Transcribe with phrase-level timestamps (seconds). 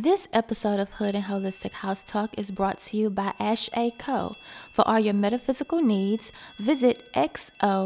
[0.00, 3.90] This episode of Hood and Holistic House Talk is brought to you by Ash A
[3.98, 4.32] Co.
[4.72, 7.82] For all your metaphysical needs, visit xoashaco.com.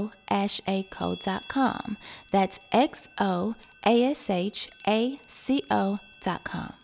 [2.31, 3.55] That's X O
[3.87, 6.75] A S H A C O.com.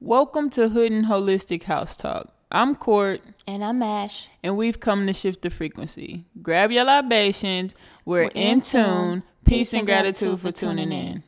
[0.00, 2.32] Welcome to Hood and Holistic House Talk.
[2.50, 4.26] I'm Court, And I'm Ash.
[4.42, 6.24] and we've come to shift the frequency.
[6.42, 7.76] Grab your libations.
[8.04, 9.22] We're, We're in, in tune.
[9.44, 11.22] Peace and gratitude for tuning in.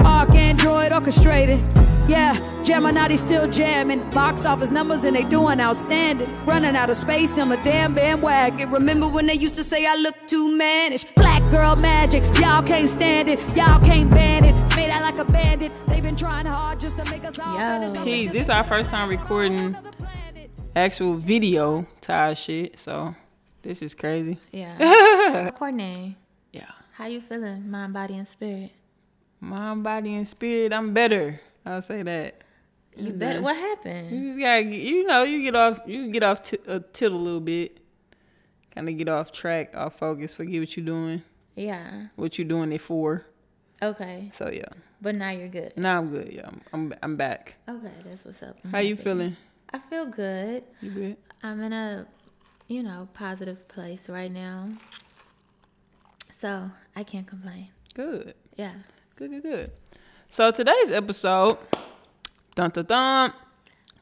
[0.00, 1.79] ArchAndroid orchestrated.
[2.10, 4.10] Yeah, Gemini still jamming.
[4.10, 6.28] Box office numbers and they doing outstanding.
[6.44, 8.68] Running out of space on the damn bandwagon.
[8.72, 11.04] Remember when they used to say I look too mannish?
[11.14, 13.38] Black girl magic, y'all can't stand it.
[13.56, 14.54] Y'all can't ban it.
[14.74, 15.70] Made out like a bandit.
[15.86, 17.58] They've been trying hard just to make us all Yo.
[17.58, 17.90] vanish.
[17.90, 20.50] Also Hey, this to our first time recording on another planet.
[20.74, 23.14] Actual video to our shit, so
[23.62, 24.36] this is crazy.
[24.50, 25.50] Yeah.
[25.56, 26.16] Courtney,
[26.52, 26.64] Yeah.
[26.94, 27.70] how you feeling?
[27.70, 28.72] Mind, body, and spirit.
[29.40, 31.40] Mind, body, and spirit, I'm better.
[31.66, 32.42] I'll say that.
[32.96, 33.40] You better.
[33.40, 34.10] What happened?
[34.10, 37.16] You just gotta, you know, you get off, you get off t- a tilt a
[37.16, 37.78] little bit,
[38.74, 41.22] kind of get off track, off focus, forget what you're doing,
[41.54, 42.06] Yeah.
[42.16, 43.24] what you're doing it for.
[43.82, 44.28] Okay.
[44.32, 44.64] So yeah,
[45.00, 45.76] But now you're good.
[45.76, 46.32] now I'm good.
[46.32, 47.56] Yeah, I'm, I'm, I'm back.
[47.68, 48.58] Okay, that's what's up.
[48.64, 49.36] I'm How you feeling?
[49.72, 50.64] I feel good.
[50.80, 51.16] You good?
[51.42, 52.06] I'm in a,
[52.66, 54.68] you know, positive place right now.
[56.36, 57.68] So I can't complain.
[57.94, 58.34] Good.
[58.56, 58.72] Yeah.
[59.16, 59.70] Good, good, good.
[60.32, 61.58] So today's episode,
[62.54, 63.32] dun dun dun,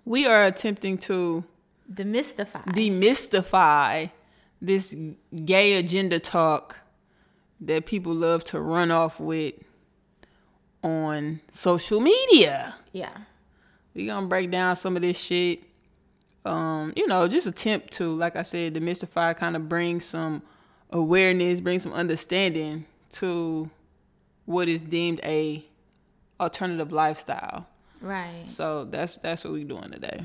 [0.05, 1.43] we are attempting to
[1.91, 2.67] Demystify.
[2.67, 4.11] demystify
[4.61, 4.95] this
[5.47, 6.77] gay agenda talk
[7.63, 9.55] that people love to run off with
[10.83, 12.75] on social media.
[12.93, 13.17] yeah.
[13.95, 15.63] We gonna break down some of this shit.
[16.45, 20.43] Um, you know, just attempt to, like I said, demystify, kind of bring some
[20.91, 23.71] awareness, bring some understanding to
[24.45, 25.65] what is deemed a
[26.41, 27.67] alternative lifestyle.
[28.01, 28.45] Right.
[28.47, 30.25] So that's that's what we're doing today.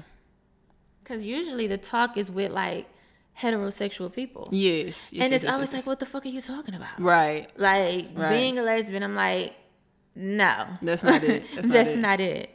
[1.03, 2.87] Because usually the talk is with like
[3.39, 4.47] heterosexual people.
[4.51, 6.99] Yes, yes and yes, it's yes, always like, what the fuck are you talking about?
[6.99, 7.49] right.
[7.57, 8.29] Like Right.
[8.29, 9.55] being a lesbian, I'm like,
[10.15, 10.65] no.
[10.81, 11.43] That's not it.
[11.55, 11.97] That's not That's it.
[11.99, 12.49] not it.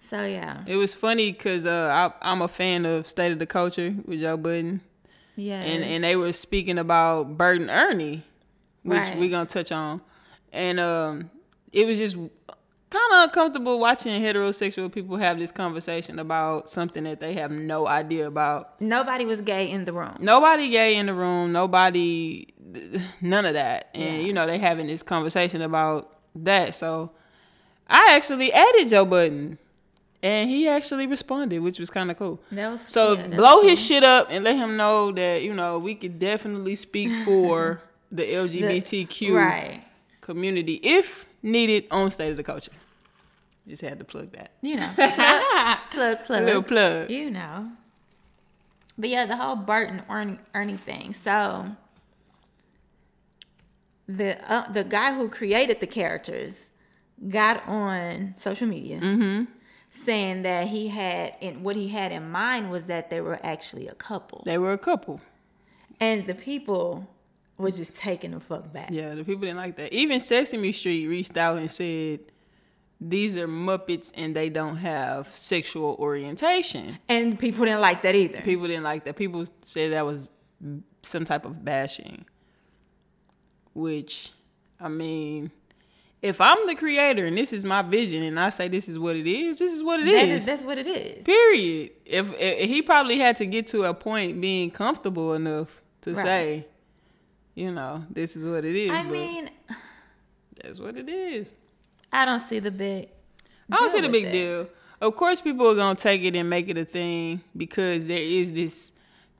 [0.00, 0.64] So yeah.
[0.66, 4.20] It was funny because uh, I, I'm a fan of State of the Culture with
[4.20, 4.80] Joe Budden,
[5.36, 5.60] Yeah.
[5.60, 8.22] and and they were speaking about Bert and Ernie,
[8.82, 9.18] which Right.
[9.18, 10.00] we gonna touch on,
[10.52, 11.30] and um,
[11.72, 12.16] it was just
[12.94, 17.86] kind of uncomfortable watching heterosexual people have this conversation about something that they have no
[17.86, 18.80] idea about.
[18.80, 20.16] Nobody was gay in the room.
[20.20, 21.52] Nobody gay in the room.
[21.52, 22.48] Nobody,
[23.20, 23.90] none of that.
[23.94, 24.26] And Yeah.
[24.26, 26.74] you know they having this conversation about that.
[26.74, 27.10] So
[27.88, 29.58] I actually added Joe Budden.
[30.22, 32.40] and he actually responded, which was kind of cool.
[32.50, 33.68] That was So yeah, that's blow cool.
[33.68, 37.82] his shit up and let him know that you know we could definitely speak for
[38.10, 39.82] the The- LGBTQ Right.
[40.22, 42.72] community if needed on State of the Culture.
[43.66, 44.52] Just had to plug that.
[44.62, 44.90] You know.
[44.94, 46.44] plug, plug, plug.
[46.44, 47.10] Little plug.
[47.10, 47.70] You know.
[48.98, 51.14] But yeah, the whole Bert and Ernie earning thing.
[51.14, 51.68] So
[54.06, 56.66] the uh, the guy who created the characters
[57.28, 59.44] got on social media Mm-hmm.
[59.90, 63.88] saying that he had and what he had in mind was that they were actually
[63.88, 64.42] a couple.
[64.44, 65.20] They were a couple.
[66.00, 67.08] And the people
[67.56, 68.90] were just taking the fuck back.
[68.90, 69.92] Yeah, the people didn't like that.
[69.92, 72.20] Even Sesame Street reached out and said,
[73.00, 78.40] "These are Muppets and they don't have sexual orientation." And people didn't like that either.
[78.42, 79.16] People didn't like that.
[79.16, 80.30] People said that was
[81.02, 82.24] some type of bashing.
[83.72, 84.30] which
[84.80, 85.50] I mean,
[86.22, 89.16] if I'm the creator and this is my vision and I say this is what
[89.16, 90.12] it is, this is what it is.
[90.12, 91.24] That is- that's what it is.
[91.24, 91.90] Period.
[92.04, 96.22] If, if he probably had to get to a point being comfortable enough to Right.
[96.22, 96.66] say,
[97.54, 98.90] you know, this is what it is.
[98.90, 99.50] I mean,
[100.62, 101.52] that's what it is.
[102.14, 103.08] I don't see the big.
[103.70, 104.68] I don't see the big deal.
[105.00, 108.52] Of course, people are gonna take it and make it a thing because there is
[108.52, 108.92] this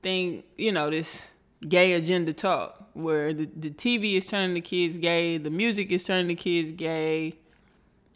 [0.03, 1.31] thing, you know, this
[1.67, 6.05] gay agenda talk where the, the TV is turning the kids gay, the music is
[6.05, 7.35] turning the kids gay,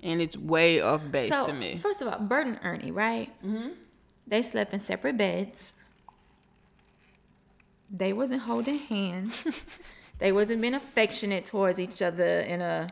[0.02, 1.78] and it's way off base So to me.
[1.78, 3.32] first of all, Bert and Ernie, right?
[3.44, 3.68] Mm-hmm.
[4.26, 5.72] They slept in separate beds.
[7.90, 9.46] They wasn't holding hands.
[10.18, 12.88] they wasn't being affectionate towards each other in a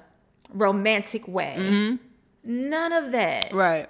[0.53, 1.57] romantic way.
[1.59, 1.97] Mm-hmm.
[2.45, 3.53] None of that.
[3.53, 3.89] Right.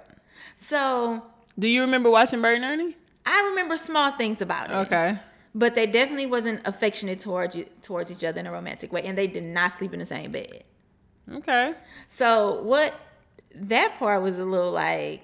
[0.57, 1.23] So
[1.59, 2.95] Do you remember watching Bert and Ernie?
[3.25, 4.73] I remember small things about it.
[4.73, 5.19] Okay.
[5.55, 9.17] But they definitely wasn't affectionate towards you, towards each other in a romantic way, and
[9.17, 10.63] they did not sleep in the same bed.
[11.31, 11.73] Okay.
[12.09, 12.93] So what?
[13.55, 15.21] That part was a little like,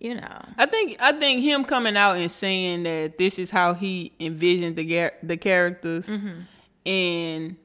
[0.00, 3.72] you know, I think I think him coming out and saying that this is how
[3.72, 6.40] he envisioned the gar- the characters, mm-hmm.
[6.84, 7.56] and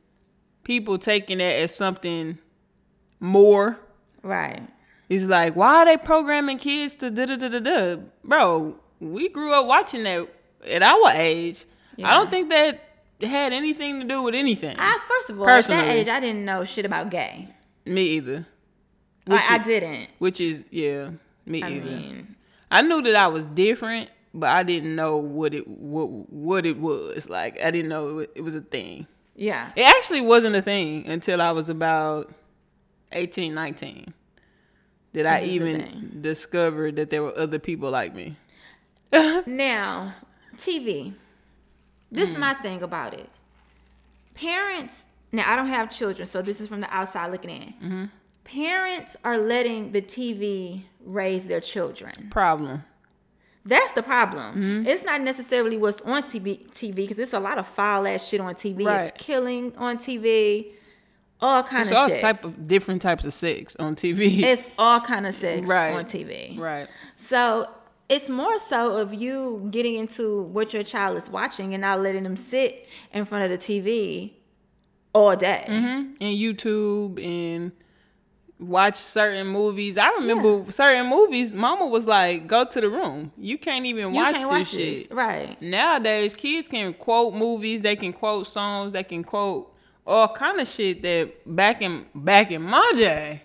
[0.63, 2.39] people taking that as something
[3.23, 3.79] more.
[4.21, 4.61] right?
[5.09, 8.01] It's like, why are they programming kids to da da da da da?
[8.23, 10.27] Bro, we grew up watching that
[10.67, 11.65] at our age.
[12.03, 12.79] I don't think that
[13.21, 14.75] had anything to do with anything.
[14.79, 17.49] I first of all, at that age, I didn't know shit about gay.
[17.85, 18.45] me either.
[19.27, 20.09] Like, I didn't.
[20.19, 21.11] Which is yeah,
[21.45, 21.85] me I either.
[21.85, 22.35] mean,
[22.71, 26.77] I knew that I was different, but I didn't know what it what what it
[26.79, 27.29] was.
[27.29, 29.05] Like I didn't know it was a thing.
[29.35, 29.71] yeah.
[29.75, 32.33] It actually wasn't a thing until I was about
[33.13, 34.13] 18, 19.
[35.13, 38.35] That I It is a even discover that there were other people like me.
[39.45, 40.15] Now,
[40.57, 41.13] TV.
[42.11, 42.33] This Mm.
[42.33, 43.29] is my thing about it.
[44.35, 45.03] Parents.
[45.31, 47.73] Now, I don't have children, so this is from the outside looking in.
[47.83, 48.03] Mm-hmm.
[48.43, 52.11] Parents are letting the TV raise their children.
[52.29, 52.83] Problem.
[53.65, 54.53] That's the problem.
[54.55, 54.87] Mm-hmm.
[54.87, 58.41] It's not necessarily what's on TV TV because there's a lot of foul ass shit
[58.41, 58.85] on TV.
[58.85, 59.05] Right.
[59.05, 60.73] It's killing on TV,
[61.43, 62.21] all kind It's of all shit.
[62.21, 64.41] type of different types of sex on TV.
[64.43, 65.93] it's all kind of sex Right.
[65.93, 66.57] on TV.
[66.57, 66.87] right.
[67.17, 67.69] So
[68.09, 72.23] it's more so of you getting into what your child is watching and not letting
[72.23, 74.33] them sit in front of the TV
[75.13, 75.65] all day.
[75.67, 76.13] Mm-hmm.
[76.21, 77.71] and YouTube and
[78.59, 79.97] watch certain movies.
[79.97, 81.53] I remember certain movies.
[81.53, 83.31] Mama was like, "Go to the room.
[83.37, 85.15] You can't even You watch can't this watch shit." this.
[85.17, 85.61] Right.
[85.61, 87.81] Nowadays, kids can quote movies.
[87.81, 88.93] They can quote songs.
[88.93, 89.72] They can quote
[90.05, 93.41] all kind of shit that back in back in my day.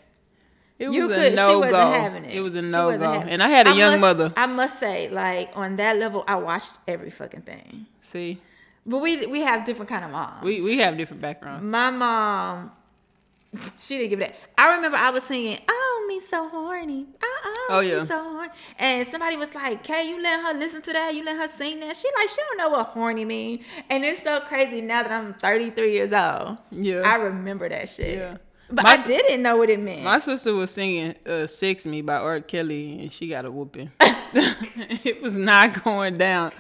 [0.79, 1.91] It was You a no she wasn't go.
[1.91, 2.35] having it.
[2.37, 3.05] It was a no go.
[3.13, 4.33] And I had a young must- mother.
[4.37, 7.87] I must say, like on that level, I watched every fucking thing.
[8.01, 8.39] See,
[8.87, 10.45] But we we have different kind of moms.
[10.45, 11.65] we we have different backgrounds.
[11.65, 12.71] My mom,
[13.81, 14.37] she didn't give it that.
[14.61, 18.05] I remember I was singing, "Oh me so horny, oh, oh, Oh, me yeah.
[18.05, 21.15] so horny," and somebody was like, "Kay, you let her listen to that?
[21.15, 24.23] You let her sing that?" She like, she don't know what horny mean, and it's
[24.23, 26.59] so crazy now that I'm 33 years old.
[26.71, 27.03] Yeah.
[27.05, 28.19] I remember that shit.
[28.19, 28.37] Yeah.
[28.71, 30.03] But My I didn't know what it meant.
[30.03, 32.41] My sister was singing uh, "Sex Me" by R.
[32.41, 33.91] Kelly, and she got a whooping.
[34.01, 36.53] it was not going down.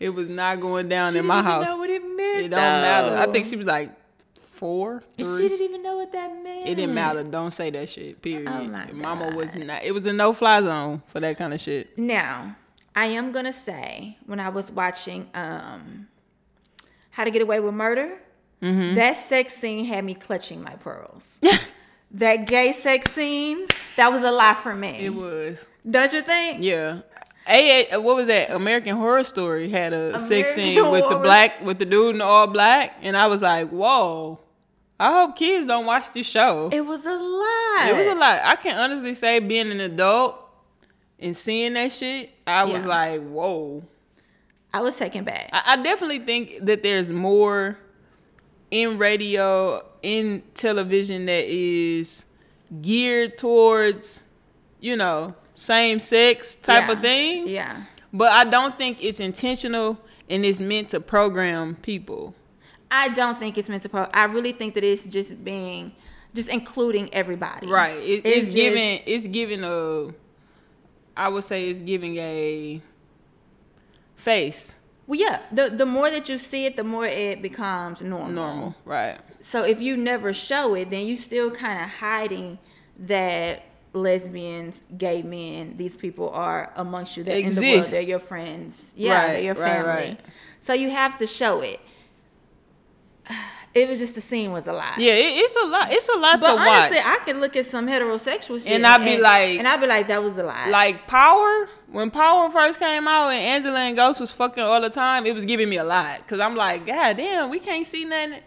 [0.00, 1.64] It was not going down she in my house.
[1.64, 2.46] know what it meant.
[2.46, 3.16] It don't matter.
[3.16, 3.92] I think she was like
[4.62, 5.48] four, She three.
[5.48, 6.68] didn't even know what that meant.
[6.68, 7.24] It didn't matter.
[7.24, 8.22] Don't say that shit.
[8.22, 8.46] Period.
[8.48, 9.82] Oh my Mama was not.
[9.82, 11.98] It was a no fly zone for that kind of shit.
[11.98, 12.54] Now,
[12.94, 16.06] I am gonna say when I was watching um
[17.10, 18.18] How to Get Away with Murder,
[18.62, 18.94] Mm-hmm.
[18.94, 21.26] that sex scene had me clutching my pearls.
[22.12, 23.66] that gay sex scene,
[23.96, 24.90] that was a lot for me.
[25.06, 25.66] It was.
[25.90, 26.58] Don't you think?
[26.60, 27.00] Yeah.
[27.48, 28.52] A, what was that?
[28.52, 32.20] American Horror Story had a sex American scene with the black with the dude in
[32.20, 34.38] all black, and I was like, whoa.
[35.02, 36.68] I hope kids don't watch this show.
[36.72, 37.88] It was a lot.
[37.88, 38.40] It was a lot.
[38.44, 40.36] I can honestly say, being an adult
[41.18, 43.82] and seeing that shit, I was like, whoa.
[44.72, 45.50] I was taken back.
[45.52, 47.78] I, I definitely think that there's more
[48.70, 52.24] in radio, in television that is
[52.80, 54.22] geared towards,
[54.80, 56.92] you know, same sex type Yeah.
[56.92, 57.52] of things.
[57.52, 57.82] Yeah.
[58.12, 59.98] But I don't think it's intentional
[60.30, 62.34] and it's meant to program people.
[62.94, 65.92] I don't think it's meant to pro I really think that it's just being
[66.34, 67.66] just including everybody.
[67.66, 67.96] Right.
[67.98, 70.10] It, It's it's, just- giving it's giving a
[71.16, 72.80] I would say it's giving a
[74.16, 78.30] face Well yeah, the the more that you see it, the more it becomes normal.
[78.30, 78.74] normal.
[78.84, 79.18] Right.
[79.40, 82.58] So if you never show it, then you still kind of hiding
[83.00, 87.24] that lesbians, gay men, these people are amongst you.
[87.24, 87.74] They're in the world.
[87.78, 87.90] Exist.
[87.92, 88.92] They're your friends.
[88.96, 89.90] Yeah, Right, they're your right, family.
[89.90, 90.20] right.
[90.60, 91.80] So you have to show it.
[93.74, 94.98] It was just the scene was a lot.
[94.98, 95.90] Yeah, it, it's a lot.
[95.90, 97.06] It's a lot But to honestly, watch.
[97.06, 100.08] I could look at some heterosexual shit And I'd be like- and I'd be like,
[100.08, 100.68] that was a lot.
[100.68, 104.90] like Power, when Power first came out and Angela and Ghost was fucking all the
[104.90, 106.26] time, it was giving me a lot.
[106.28, 108.40] Cause I'm like, God damn, we can't see nothing.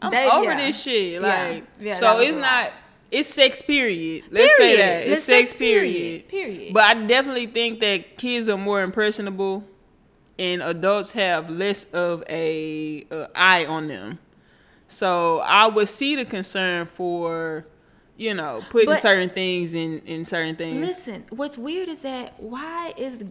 [0.00, 0.56] I'm over yeah.
[0.58, 1.22] this shit.
[1.22, 2.72] Like, Yeah, that so it's not.
[3.10, 4.24] It's sex period.
[4.30, 4.80] Let's say Period.
[4.80, 5.02] that.
[5.04, 6.28] It's, It's sex, sex period.
[6.28, 6.54] period.
[6.54, 6.74] Period.
[6.74, 9.64] But I definitely think that kids are more impressionable,
[10.38, 14.18] and adults have less of a, a eye on them.
[14.88, 17.66] So I would see the concern for,
[18.16, 20.86] you know, putting But- certain things in in certain things.
[20.86, 23.24] Listen, what's weird is that why is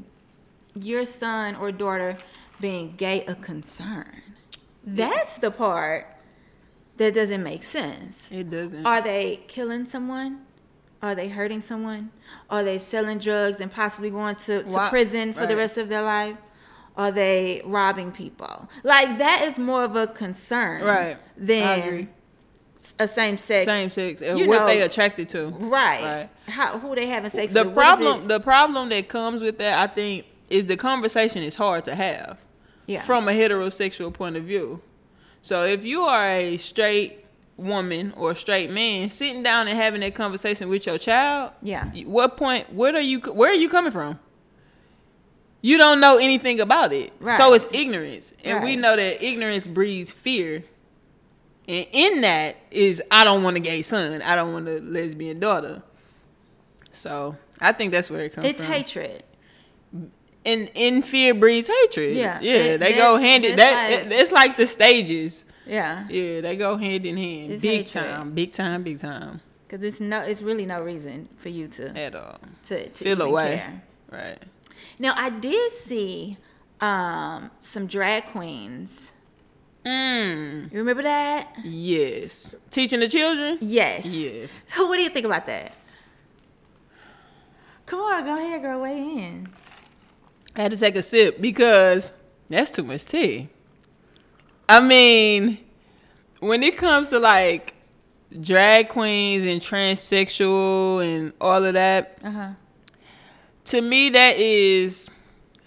[0.74, 2.18] your son or daughter
[2.60, 4.22] being gay a concern?
[4.86, 6.08] That's the part
[6.98, 8.28] that doesn't make sense.
[8.30, 8.86] It doesn't.
[8.86, 10.42] Are they killing someone?
[11.02, 12.12] Are they hurting someone?
[12.50, 15.88] Are they selling drugs and possibly going to, to Why- prison for the rest of
[15.88, 16.38] their life?
[16.98, 18.70] Are they robbing people?
[18.84, 21.18] Like that is more of a concern, Right.
[21.38, 22.08] Than
[23.00, 25.48] a same sex, Same sex, and what know, they attracted to.
[25.48, 26.04] right?
[26.04, 26.30] Right.
[26.48, 27.74] How who they having sex The with?
[27.74, 31.84] What problem, the problem that comes with that, I think, is the conversation is hard
[31.86, 32.38] to have
[32.86, 33.02] yeah.
[33.02, 34.82] from a heterosexual point of view.
[35.42, 37.26] So if you are a straight
[37.58, 41.86] woman or a straight man sitting down and having that conversation with your child, Yeah.
[42.06, 42.72] what point?
[42.74, 43.20] Where are you?
[43.20, 44.20] Where are you coming from?
[45.66, 50.12] You don't know anything about it, so it's ignorance, and we know that ignorance breeds
[50.12, 50.64] fear.
[51.68, 54.22] And in that is, I don't want a gay son.
[54.22, 55.82] I don't want a lesbian daughter.
[56.92, 58.72] So I think that's where it comes it's from.
[58.74, 59.24] It's hatred.
[60.46, 62.16] And in fear breeds hatred.
[62.16, 62.40] Yeah.
[62.42, 62.54] yeah.
[62.54, 64.04] It- they go hand in that.
[64.04, 65.44] like- it's like the stages.
[65.66, 67.60] Yeah, Yeah, they go hand in hand.
[67.60, 68.06] Big hatred.
[68.06, 69.42] time, big time, big time.
[69.68, 72.38] because it's no, it's really no reason for you to At all.
[72.68, 73.56] to, to Feel away.
[73.58, 73.82] care.
[74.12, 74.38] Right.
[75.00, 76.38] Now I did see
[76.82, 79.12] um some drag queens.
[79.86, 80.72] Mm.
[80.72, 81.54] You remember that?
[81.64, 82.56] Yes.
[82.72, 83.60] Teaching the children.
[83.62, 84.06] Yes.
[84.06, 84.66] Yes.
[84.78, 85.74] What do you think about that?
[87.86, 88.82] Come on, go ahead, girl.
[88.82, 89.48] Weigh in.
[90.56, 92.14] I had to take a sip because
[92.50, 93.50] that's too much tea.
[94.68, 95.60] I mean,
[96.40, 97.76] when it comes to like
[98.42, 102.50] drag queens and transsexual and all of that, Uh huh.
[103.66, 105.10] To me that is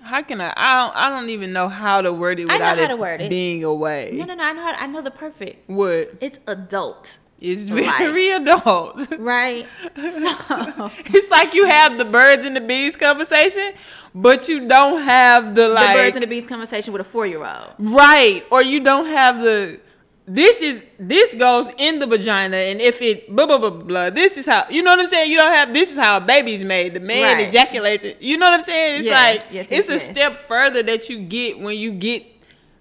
[0.02, 2.88] how can I I don't I don't even know how to word it without it
[2.88, 3.28] to word it.
[3.30, 4.10] being away.
[4.14, 4.42] No, no, no.
[4.44, 4.62] I know.
[4.62, 5.68] How, I know the perfect.
[5.68, 8.96] What It's adult, It's very adult.
[9.18, 9.66] right?
[9.96, 13.72] So it's like you have the birds and the bees conversation,
[14.14, 17.74] but you don't have the the like birds and the bees conversation with a four-year-old.
[17.78, 19.80] right, or you don't have the
[20.30, 24.36] this is this goes in the vagina, and if it blah blah blah blah, this
[24.36, 25.30] is how you know what I'm saying.
[25.30, 26.92] You don't have this is how a baby's made.
[26.94, 27.48] The man Right.
[27.48, 28.20] ejaculates it.
[28.20, 28.98] You know what I'm saying?
[28.98, 30.10] It's Yes, like yes, yes, it's a yes.
[30.10, 32.24] step further that you get when you get,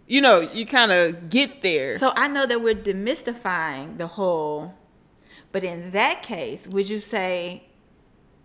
[0.08, 1.98] you know, you kind of get there.
[1.98, 4.74] So I know that we're demystifying the whole,
[5.54, 7.64] but in that case, would you say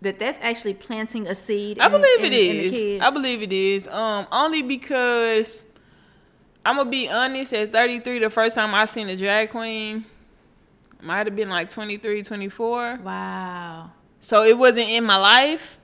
[0.01, 1.79] that that's actually planting a seed?
[1.79, 2.71] I in- believe in- it in the is.
[2.71, 3.03] kids?
[3.03, 3.87] I believe it is.
[3.87, 5.65] Um, only because
[6.65, 7.53] I'm gonna be honest.
[7.53, 10.05] At 33, the first time I seen a drag queen,
[11.01, 12.99] might have been like 23, 24.
[13.03, 13.91] Wow.
[14.19, 15.77] So it wasn't in my life.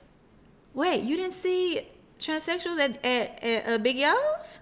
[0.72, 1.86] Wait, you didn't see
[2.18, 4.60] transsexuals at at, at uh, Big Yo's?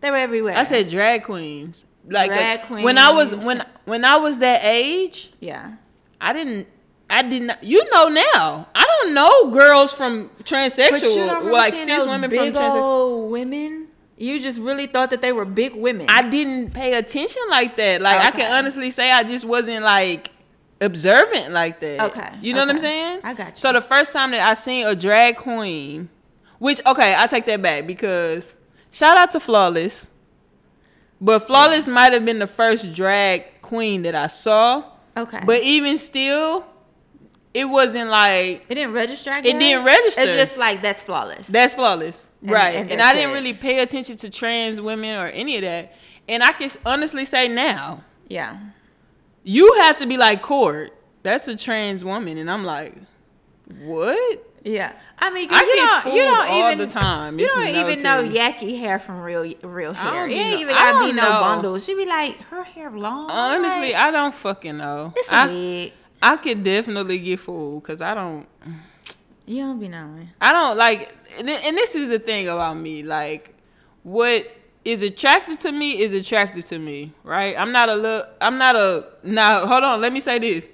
[0.00, 0.56] They were everywhere.
[0.56, 1.84] I said drag queens.
[2.06, 5.76] Like Drag uh, when I was when when I was that age, yeah.
[6.20, 6.68] I didn't.
[7.08, 7.52] I didn't.
[7.62, 8.68] You know now.
[8.74, 12.74] I don't know girls from transsexual, But you don't like cis women from big transsexual.
[12.74, 13.88] old women.
[14.16, 16.06] You just really thought that they were big women.
[16.08, 18.00] I didn't pay attention like that.
[18.00, 20.30] Like I can honestly say I just wasn't like
[20.80, 22.00] observant like that.
[22.00, 23.20] Okay, You know what I'm saying?
[23.24, 23.56] I got you.
[23.56, 26.08] So the first time that I seen a drag queen,
[26.58, 28.56] which okay, I take that back because
[28.90, 30.10] shout out to Flawless.
[31.20, 34.84] But Flawless might have been the first drag queen that I saw.
[35.16, 35.40] okay.
[35.46, 36.66] But even still,
[37.54, 39.32] it wasn't like it didn't register.
[39.32, 40.22] It didn't register.
[40.22, 41.46] It's just like that's flawless.
[41.46, 42.76] that's flawless, And- right?
[42.76, 43.34] and And, I didn't it.
[43.34, 45.94] really pay attention to trans women or any of that.
[46.28, 48.56] And I can honestly say now, yeah.
[49.42, 50.92] you have to be like Court.
[51.22, 52.94] That's a trans woman, and I'm like,
[53.82, 54.46] what?
[54.62, 57.38] Yeah, I mean, I you don't, you don't all even the time.
[57.38, 58.22] You It's don't no even know.
[58.40, 60.26] Yaki hair from real, real hair.
[60.26, 61.40] don't It ain't even I gotta be no know.
[61.40, 61.84] bundles.
[61.84, 63.30] She be like, her hair long.
[63.30, 65.12] Honestly, like, I don't fucking know.
[65.16, 65.92] it's a I, wig.
[66.22, 68.46] I could definitely get fooled because I don't.
[69.46, 70.30] You don't be knowing.
[70.40, 73.02] I don't like, and and this is the thing about me.
[73.02, 73.54] Like,
[74.02, 74.50] what
[74.84, 77.54] is attractive to me is attractive to me, right?
[77.58, 78.26] I'm not a little.
[78.40, 79.06] I'm not a.
[79.22, 80.00] Now, hold on.
[80.00, 80.68] Let me say this.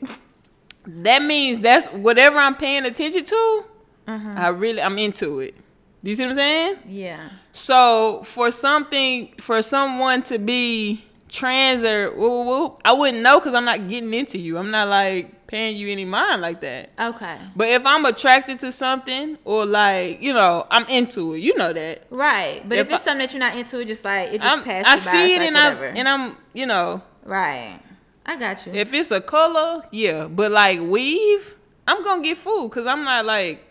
[0.87, 3.65] That means that's whatever I'm paying attention to.
[4.07, 4.35] Uh-huh.
[4.37, 5.55] I really, I'm into it.
[6.03, 6.77] Do you see what I'm saying?
[6.87, 7.31] Yeah.
[7.53, 13.55] So for something, for someone to be trans or whoop, whoop, I wouldn't know because
[13.55, 14.59] I'm not getting into you.
[14.59, 16.91] I'm not like paying you any mind like that.
[16.99, 17.39] Okay.
[17.57, 21.73] But if I'm attracted to something or like you know I'm into it, you know
[21.73, 22.05] that.
[22.11, 22.63] Right.
[22.69, 24.53] But if, If it's I- something that you're not into, it just like it just
[24.59, 25.01] I'm, passed I by.
[25.01, 27.81] see it's it like and I'm and I'm you know right.
[28.27, 28.73] I got you.
[28.73, 30.27] if it's a color, yeah.
[30.29, 31.55] But like weave,
[31.89, 33.65] I'm gonna get fooled because I'm not like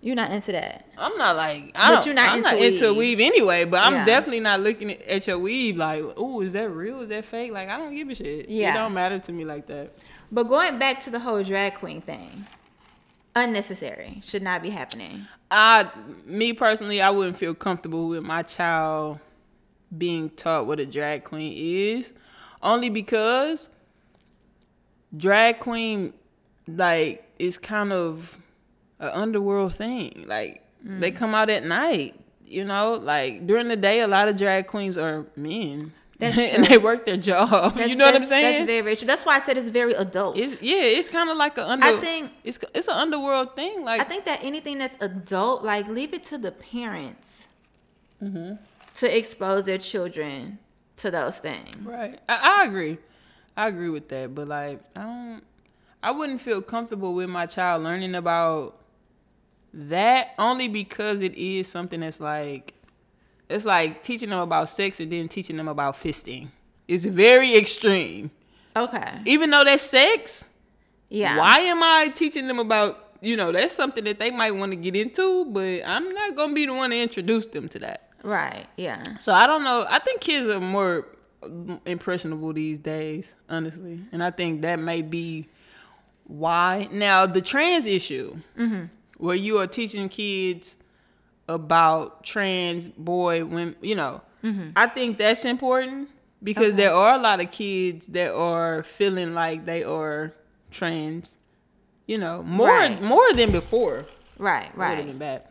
[0.00, 0.86] you're not into that.
[0.96, 3.18] I'm not like I But don't, you're not I'm into not into weave.
[3.18, 3.64] weave anyway.
[3.64, 4.04] But I'm Yeah.
[4.04, 7.00] definitely not looking at- at your weave like, oh, is that real?
[7.00, 7.52] Is that fake?
[7.52, 8.48] Like I don't give a shit.
[8.48, 8.72] Yeah.
[8.74, 9.92] it don't matter to me like that.
[10.30, 12.46] But going back to the whole drag queen thing,
[13.34, 14.20] unnecessary.
[14.22, 15.26] Should not be happening.
[15.50, 15.88] I,
[16.24, 19.18] me personally, I wouldn't feel comfortable with my child
[19.96, 22.12] being taught what a drag queen is,
[22.62, 23.68] only because
[25.16, 26.12] drag queen,
[26.66, 28.38] like, is kind of
[29.00, 30.24] an underworld thing.
[30.26, 32.14] Like, they come out at night.
[32.46, 36.64] You know, like during the day, a lot of drag queens are men, That's and
[36.64, 37.74] they work their job.
[37.76, 38.60] That's, you know what I'm saying?
[38.60, 39.06] That's very, very true.
[39.06, 40.38] That's why I said it's very adult.
[40.38, 41.84] it's yeah, it's kind of like a under.
[41.86, 43.84] I think- it's it's an underworld thing.
[43.84, 47.46] Like I think that anything that's adult, like leave it to the parents
[48.22, 48.54] Mm-hmm.
[48.96, 50.58] to expose their children
[50.96, 51.76] to those things.
[51.82, 52.18] Right.
[52.28, 52.96] I, I agree.
[53.58, 54.34] I agree with that.
[54.34, 55.42] But like I don't
[56.02, 58.77] I wouldn't feel comfortable with my child learning about
[59.74, 62.74] that only because it is something that's like
[63.48, 66.48] it's like teaching them about sex and then teaching them about fisting.
[66.86, 68.30] It's very extreme.
[68.76, 69.20] Okay.
[69.24, 70.48] Even though that's sex,
[71.08, 71.38] Yeah.
[71.38, 74.76] why am I teaching them about you know, that's something that they might want to
[74.76, 78.10] get into, but I'm not gonna be the one to introduce them to that.
[78.22, 78.66] Right.
[78.76, 79.02] Yeah.
[79.18, 79.86] So I don't know.
[79.88, 81.06] I think kids are more
[81.86, 85.48] impressionable these days, honestly, and I think that may be
[86.24, 86.88] why.
[86.92, 88.84] Now the trans issue, mm-hmm.
[89.18, 90.76] Where you are teaching kids
[91.48, 94.70] about trans boy when you know, mm-hmm.
[94.76, 96.08] I think that's important
[96.42, 100.32] because there are a lot of kids that are feeling like they are
[100.70, 101.38] trans.
[102.06, 103.02] You know, more Right.
[103.02, 104.06] more than before.
[104.38, 104.74] Right.
[104.76, 105.06] More Right.
[105.06, 105.42] than bad.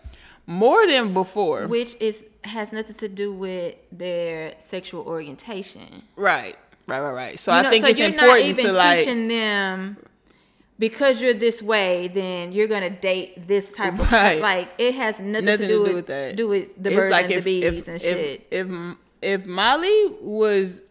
[0.48, 1.68] More than before.
[1.68, 6.04] Which is has nothing to do with their sexual orientation.
[6.16, 6.56] Right,
[6.88, 7.40] right, right, right.
[7.40, 9.98] So You I know, think so it's you're important not even to like, teaching them
[10.80, 14.42] because you're this way, then you're gonna date this type of Right.
[14.42, 16.36] like it has nothing, nothing to do, with, that.
[16.36, 18.48] do with the It's birds like and if, the bees if, and if, shit.
[18.52, 20.84] If, if Molly was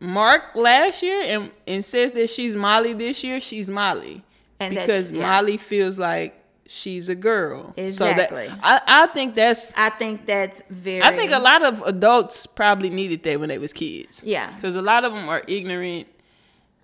[0.00, 4.22] Mark last year and and says that she's Molly this year, she's Molly
[4.60, 5.22] And because yeah.
[5.22, 7.72] Molly feels like she's a girl.
[7.76, 8.48] Exactly.
[8.48, 9.74] So that, I I think that's.
[9.76, 11.02] I think that's very.
[11.02, 14.22] I think a lot of adults probably needed that when they was kids.
[14.24, 14.54] Yeah.
[14.54, 16.08] Because a lot of them are ignorant.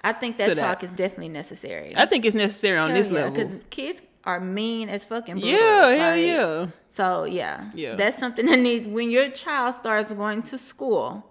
[0.03, 0.57] I think that that.
[0.57, 1.93] talk is definitely necessary.
[1.97, 3.33] I think it's necessary on this level.
[3.33, 5.35] because kids are mean as fucking.
[5.35, 5.51] brutal.
[5.51, 6.67] Yeah, hell Like, yeah.
[6.91, 7.95] So yeah, Yeah.
[7.97, 11.27] that's something that needs when your child starts going to school.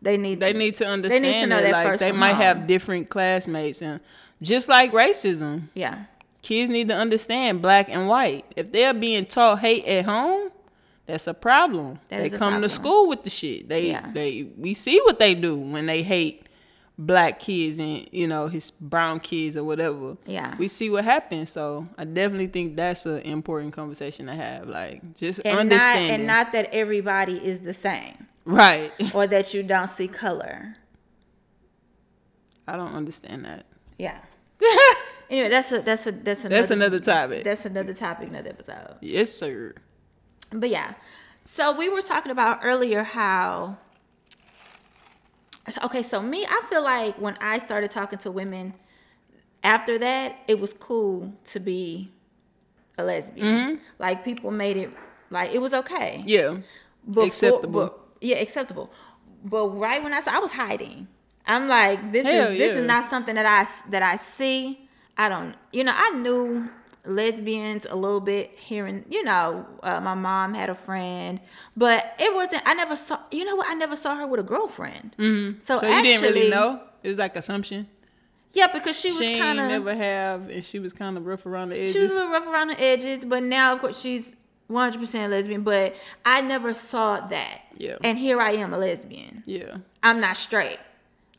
[0.00, 2.32] They need They need to understand They need to know that, that like they might
[2.32, 2.42] home.
[2.42, 4.00] have different classmates and
[4.40, 6.04] just like racism, Yeah,
[6.42, 8.44] kids need to understand black and white.
[8.56, 10.50] If they're being taught hate at home,
[11.06, 12.00] that's a problem.
[12.08, 12.62] That they come problem.
[12.62, 13.68] to school with the shit.
[13.68, 14.10] They Yeah.
[14.12, 16.41] they we see what they do when they hate
[17.06, 20.16] black kids and you know his brown kids or whatever.
[20.26, 20.56] Yeah.
[20.56, 21.50] we see what happens.
[21.50, 24.66] So I definitely think that's an important conversation to have.
[24.66, 28.92] Like just and not understanding, and not that everybody is the same right.
[29.14, 30.74] or that you don't see color.
[32.66, 33.66] I don't understand that.
[33.98, 34.18] Yeah.
[35.30, 37.44] anyway, that's a that's a that's another That's another topic.
[37.44, 38.96] That's another topic, another episode.
[39.00, 39.74] Yes, sir.
[40.50, 40.94] But yeah.
[41.44, 43.78] So we were talking about earlier how
[45.84, 48.74] Okay, so me, I feel like when I started talking to women
[49.62, 52.10] after that, it was cool to be
[52.98, 53.46] a lesbian.
[53.46, 53.82] Mm-hmm.
[53.98, 54.90] Like people made it
[55.30, 56.22] like it was okay.
[56.26, 56.58] Yeah.
[57.06, 57.80] Before- acceptable.
[57.80, 58.92] but- yeah, acceptable.
[59.44, 61.08] But right when I saw, I was hiding.
[61.46, 64.88] I'm like, this Hell is this is not something that I that I see.
[65.16, 66.70] I don't, you know, I knew
[67.04, 71.40] lesbians a little bit here and you know, uh, my mom had a friend,
[71.76, 72.62] but it wasn't.
[72.66, 73.18] I never saw.
[73.30, 73.68] You know what?
[73.68, 75.14] I never saw her with a girlfriend.
[75.18, 75.60] Mm-hmm.
[75.60, 76.80] So, So actually, you didn't really know?
[77.02, 77.88] It was like assumption.
[78.54, 81.24] Yeah, because she was She ain't kind of never have, and she was kind of
[81.26, 81.94] rough around the edges.
[81.94, 84.36] she was a little rough around the edges, but now of course she's
[84.70, 85.62] 100% lesbian.
[85.62, 87.62] But I never saw that.
[87.76, 87.96] Yeah.
[88.04, 89.42] And here I am, a lesbian.
[89.46, 90.78] yeah, I'm not straight.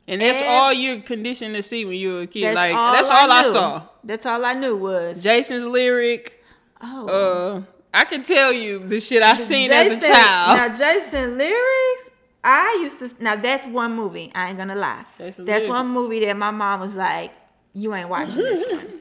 [0.08, 2.44] And that's And- all you're conditioned to see when you were a kid.
[2.46, 3.50] That's like all that's all I, knew.
[3.52, 3.82] saw.
[4.04, 6.44] That's all I knew was Jason's Lyric.
[6.82, 7.08] oh.
[7.08, 7.62] Uh,
[7.94, 10.58] I can tell you the shit I seen as a child.
[10.58, 12.10] Now Jason lyrics.
[12.44, 14.32] I used to now that's one movie.
[14.36, 15.06] I ain't gonna lie.
[15.18, 15.70] Jason that's lyrics.
[15.70, 17.32] one movie that my mom was like,
[17.74, 19.00] "You ain't watching this one."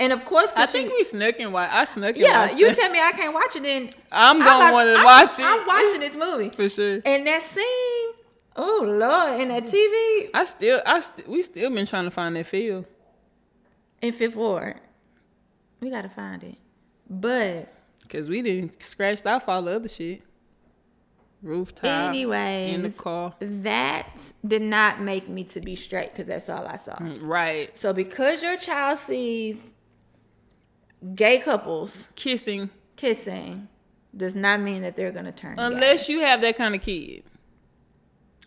[0.00, 1.70] And of course, I think she- we snuck and watch.
[1.72, 4.96] I snuck and yeah, you tell me I can't watch it, then I'm gonna want
[4.98, 6.48] to watch it I'm watching this movie.
[6.56, 7.00] for sure.
[7.04, 8.17] And that scene
[8.60, 12.34] Oh Lord, in that TV I still, I st- we still been trying to find
[12.36, 12.84] that field.
[14.02, 14.80] in Fifth Ward.
[15.80, 16.56] We gotta find it.
[17.08, 17.72] But
[18.08, 20.22] Cause we didn't scratch off all the other shit.
[21.40, 22.08] Rooftop.
[22.08, 23.34] Anyway, In the car.
[23.38, 26.96] that did not make me to be straight because that's all I saw.
[26.96, 27.78] Mm, right.
[27.78, 29.62] So because your child sees
[31.14, 32.70] gay couples Kissing.
[32.96, 33.68] kissing,
[34.16, 35.54] does not mean that they're gonna turn.
[35.56, 35.62] gay.
[35.62, 37.22] Unless you have that kind of kid.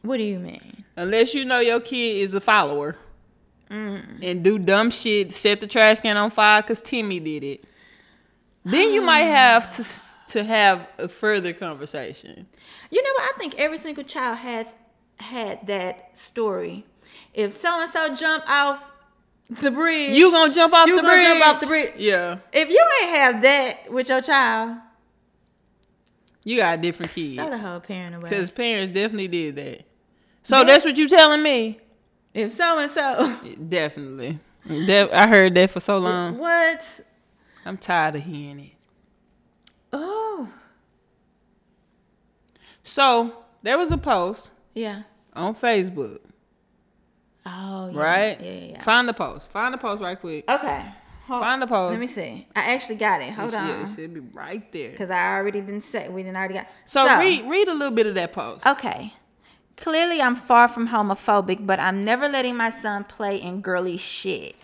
[0.01, 0.83] What do you mean?
[0.95, 2.95] Unless you know your kid is a follower.
[3.69, 4.19] Mm.
[4.21, 7.63] And do dumb shit, set the trash can on fire because Timmy did it.
[8.65, 9.85] Then you might have to
[10.33, 12.47] to have a further conversation.
[12.89, 13.33] You know what?
[13.35, 14.75] I think every single child has
[15.17, 16.85] had that story.
[17.33, 18.85] If so and so jump off
[19.49, 21.27] the bridge, You gonna jump off You the gonna bridge?
[21.27, 21.93] jump off the bridge.
[21.97, 22.37] Yeah.
[22.53, 24.77] if you ain't have that with your child,
[26.43, 27.35] You got a different kid.
[27.35, 28.29] throw the whole parent away.
[28.29, 29.83] Because parents definitely did that.
[30.43, 31.79] So that's what you telling me?
[32.33, 33.37] if so and so,
[33.69, 34.39] Definitely.
[34.65, 36.37] That, I heard that for so long.
[36.37, 37.01] what?
[37.65, 38.71] I'm tired of hearing it.
[39.93, 40.47] Oh,
[42.83, 45.03] So there was a post yeah.
[45.33, 46.19] on Facebook,
[47.45, 47.99] Oh, yeah.
[47.99, 48.41] right?
[48.41, 48.65] Yeah, yeah.
[48.73, 48.83] yeah.
[48.83, 49.49] Find the post.
[49.51, 50.49] Find the post right quick.
[50.49, 50.85] Okay.
[51.25, 51.91] Hold- Find the post.
[51.91, 52.47] Let me see.
[52.55, 53.31] I actually got it.
[53.33, 53.81] Hold It should- on.
[53.91, 54.91] It should be right there.
[54.91, 56.67] Because I already didn't say we didn't already got.
[56.85, 58.65] So, read read a little bit of that post.
[58.65, 59.13] Okay.
[59.81, 64.55] Clearly, I'm far from homophobic, but I'm never letting my son play in girly shit.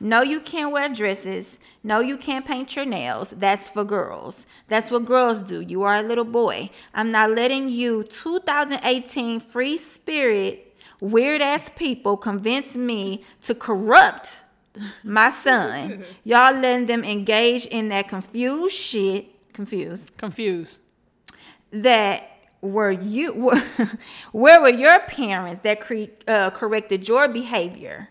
[0.00, 1.58] No, you can't wear dresses.
[1.82, 3.34] No, you can't paint your nails.
[3.36, 4.46] That's for girls.
[4.68, 5.60] That's what girls do.
[5.60, 6.70] You are a little boy.
[6.94, 14.44] I'm not letting you, 2018 free spirit, weird ass people, convince me to corrupt
[15.02, 16.04] my son.
[16.24, 19.26] Y'all letting them engage in that confused shit.
[19.52, 20.80] Confused Confused.
[21.70, 22.33] that
[22.64, 23.32] were you
[24.32, 28.08] where were your parents that cre- uh, corrected your behavior?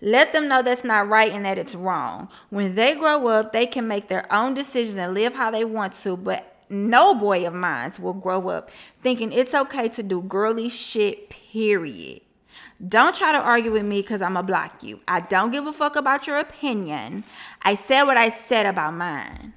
[0.00, 2.28] Let them know that's not right and that it's wrong.
[2.50, 5.94] When they grow up they can make their own decisions and live how they want
[6.02, 8.70] to but no boy of mine will grow up
[9.02, 12.20] thinking it's okay to do girly shit period.
[12.86, 15.00] Don't try to argue with me because i'm gonna block you.
[15.06, 17.24] I don't give a fuck about your opinion.
[17.62, 19.52] I said what i said about mine.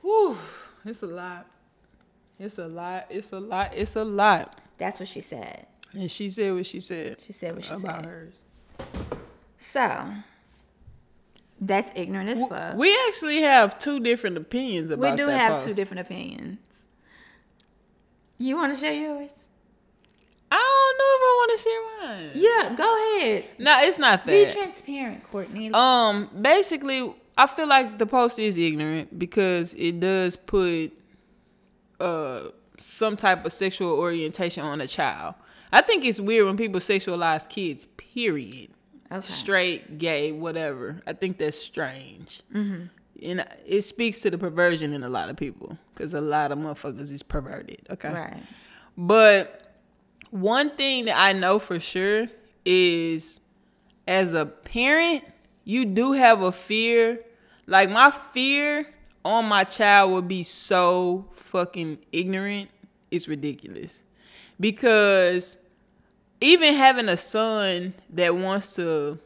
[0.00, 0.38] Whew.
[0.84, 1.46] It's a lot.
[2.40, 3.06] It's a lot.
[3.10, 3.72] It's a lot.
[3.76, 4.58] It's a lot.
[4.78, 7.20] that's what she said And she said what she said.
[7.20, 8.34] she said what she about said about hers.
[9.58, 10.12] So
[11.60, 12.76] that's ignorant as fuck.
[12.76, 15.10] We actually have two different opinions about.
[15.10, 15.66] We do have post.
[15.66, 16.58] two different opinions.
[18.38, 19.32] You want to share yours?
[20.50, 22.30] I don't know if I want to share mine.
[22.34, 23.44] Yeah, go ahead.
[23.58, 24.32] No, it's not that.
[24.32, 25.70] Be transparent, Courtney.
[25.74, 30.92] Um, basically, I feel like the post is ignorant because it does put
[32.00, 35.34] uh some type of sexual orientation on a child.
[35.72, 37.84] I think it's weird when people sexualize kids.
[37.84, 38.70] Period.
[39.12, 39.20] okay.
[39.20, 41.00] Straight, gay, whatever.
[41.06, 42.42] I think that's strange.
[42.54, 42.86] Mm-hmm.
[43.22, 46.58] And it speaks to the perversion in a lot of people because a lot of
[46.58, 47.86] motherfuckers is perverted.
[47.90, 48.10] Okay.
[48.10, 48.42] Right.
[48.96, 49.76] But
[50.30, 52.28] one thing that I know for sure
[52.64, 53.40] is
[54.08, 55.24] as a parent,
[55.64, 57.20] you do have a fear.
[57.66, 58.86] Like my fear
[59.24, 62.70] on my child would be so fucking ignorant.
[63.10, 64.02] It's ridiculous.
[64.58, 65.56] Because
[66.40, 69.18] even having a son that wants to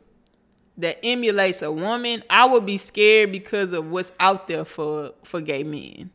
[0.76, 5.40] that emulates a woman, I would be scared because of what's out there for for
[5.40, 6.10] gay men.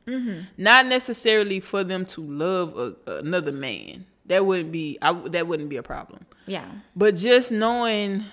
[0.57, 4.05] Not necessarily for them to love a, another man.
[4.25, 6.25] That wouldn't be I, that wouldn't be a problem.
[6.45, 6.65] Yeah.
[6.95, 8.25] But just knowing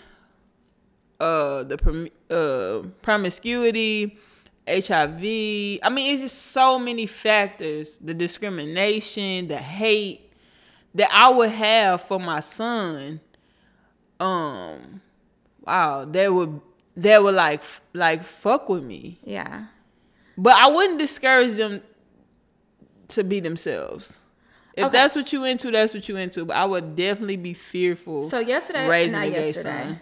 [1.20, 4.18] uh the prom- uh promiscuity,
[4.68, 5.20] HIV,
[5.83, 10.33] I mean it's just so many factors, the discrimination, the hate
[10.94, 13.20] that I would have for my son.
[14.18, 15.00] Um
[15.64, 16.61] wow, that would
[16.96, 19.18] that would like like fuck with me.
[19.22, 19.66] Yeah.
[20.38, 21.83] But I wouldn't discourage them
[23.09, 24.18] to be themselves.
[24.74, 24.92] If Okay.
[24.92, 26.44] that's what you into, that's what you into.
[26.44, 28.29] But I would definitely be fearful.
[28.29, 30.00] So yesterday, raising not a gay yesterday, son.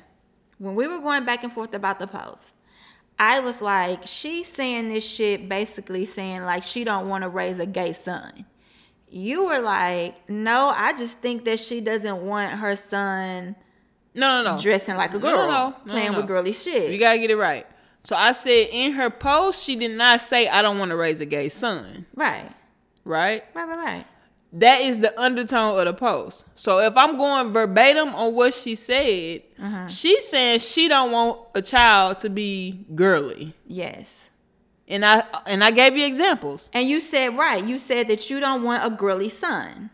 [0.59, 2.55] when we were going back and forth about the post,
[3.19, 7.59] I was like, she's saying this shit basically saying like she don't want to raise
[7.59, 8.45] a gay son.
[9.09, 13.55] You were like, no, I just think that she doesn't want her son
[14.15, 14.63] No, no, no.
[14.63, 15.75] dressing like a No, no, girl, no.
[15.85, 16.91] No, playing with girly shit.
[16.91, 17.67] You gotta get it right.
[18.03, 21.21] So I said in her post, she did not say I don't want to raise
[21.21, 22.07] a gay son.
[22.15, 22.51] right,
[23.05, 23.45] Right?
[23.55, 24.07] right, right, right.
[24.57, 26.45] That is the undertone of the post.
[26.55, 29.89] So if I'm going verbatim on what she said, Uh-huh.
[29.89, 33.53] she's saying she don't want a child to be girly.
[33.67, 34.31] Yes.
[34.87, 36.71] And I and I gave you examples.
[36.73, 37.65] And you said right.
[37.65, 39.91] You said that you don't want a girly son.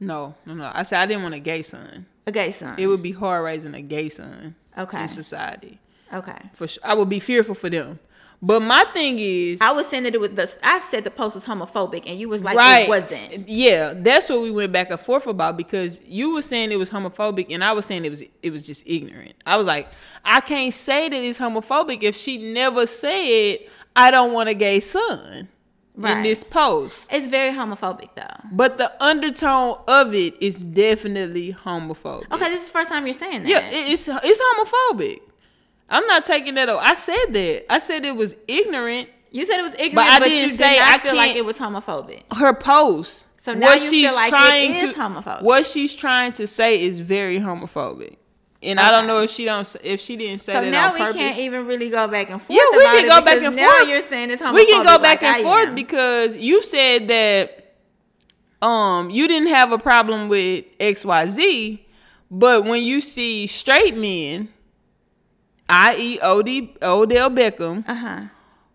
[0.00, 0.70] No, no, no.
[0.72, 2.06] I said I didn't want a gay son.
[2.26, 2.76] A gay son.
[2.78, 5.02] It would be hard raising a gay son Okay.
[5.02, 5.80] in society.
[6.14, 6.38] okay.
[6.54, 7.98] For sure, I would be fearful for them.
[8.40, 10.56] But my thing is, I was saying that it was the.
[10.62, 12.82] I said the post was homophobic, and you was like right?
[12.84, 13.48] it wasn't.
[13.48, 16.88] Yeah, that's what we went back and forth about because you were saying it was
[16.88, 19.34] homophobic, and I was saying it was it was just ignorant.
[19.44, 19.88] I was like,
[20.24, 23.58] I can't say that it's homophobic if she never said
[23.96, 25.48] I don't want a gay son
[25.96, 27.08] in this post.
[27.10, 28.48] It's very homophobic though.
[28.52, 32.30] But the undertone of it is definitely homophobic.
[32.30, 33.48] Okay, this is the first time you're saying that.
[33.48, 35.22] Yeah, it- it's it's homophobic.
[35.90, 36.68] I'm not taking that.
[36.68, 37.72] o- I said that.
[37.72, 39.08] I said it was ignorant.
[39.30, 41.16] you said it was ignorant, But but, I you didn't did say not I feel
[41.16, 42.22] like it was homophobic.
[42.36, 43.26] Her post.
[43.40, 45.42] So now what you she's feel like trying is to, homophobic.
[45.42, 48.16] What she's trying to say is very homophobic,
[48.62, 50.94] and I don't know if she don't if she didn't say So that now on
[50.94, 51.16] we purpose.
[51.16, 52.58] can't even really go back and forth.
[52.58, 53.88] yeah, we can it go back and now forth.
[53.88, 54.54] you're saying it's homophobic.
[54.54, 55.74] We can go back like and I forth am.
[55.74, 57.74] because you said that
[58.60, 61.86] um you didn't have a problem with X Y Z,
[62.30, 64.48] but when you see straight men,
[65.68, 66.18] i.e.
[66.20, 66.48] Od
[66.82, 68.20] Odell Beckham, uh huh.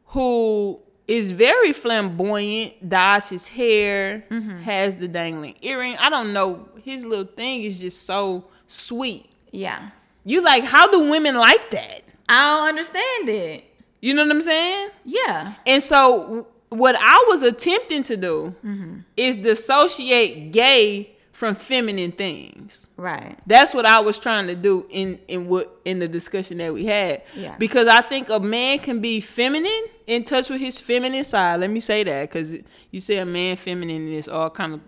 [0.08, 4.62] who is very flamboyant, dyes his hair, Mm-hmm.
[4.62, 5.98] has the dangling earring.
[5.98, 6.68] I don't know.
[6.84, 9.26] His little thing is just so sweet.
[9.52, 9.90] Yeah,
[10.26, 12.02] You like, how do women like that?
[12.30, 13.64] I don't understand it.
[14.02, 14.90] You know what I'm saying?
[15.06, 19.00] Yeah, And so, what I was attempting to do Mm-hmm.
[19.18, 21.13] is dissociate gay
[21.44, 22.88] from feminine things.
[22.96, 23.38] right.
[23.46, 26.86] That's what I was trying to do in in what in the discussion that we
[26.86, 27.22] had.
[27.36, 27.58] Yeah.
[27.58, 31.60] Because I think a man can be feminine, in touch with his feminine side.
[31.60, 32.56] Let me say that because
[32.92, 34.80] you say a man feminine it's all kind of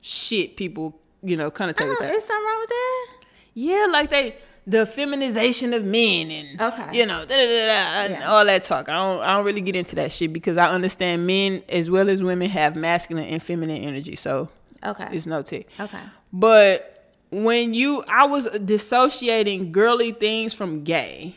[0.00, 0.56] shit.
[0.56, 2.14] People, you know, kind of take with that.
[2.14, 3.06] is something wrong with that?
[3.54, 4.36] Yeah, like they
[4.68, 6.96] the feminization of men and Okay.
[6.98, 8.26] you know da, da, da, Yeah.
[8.28, 8.88] all that talk.
[8.88, 12.08] I don't I don't really get into that shit because I understand men as well
[12.08, 14.14] as women have masculine and feminine energy.
[14.14, 14.48] So
[14.84, 15.08] Okay.
[15.12, 15.66] it's no tea.
[15.80, 16.00] okay.
[16.32, 21.34] But when you, I was dissociating girly things from gay.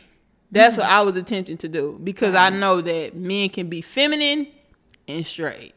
[0.50, 0.82] That's Mm-hmm.
[0.82, 4.46] what I was attempting to do because I know that men can be feminine
[5.08, 5.74] and straight.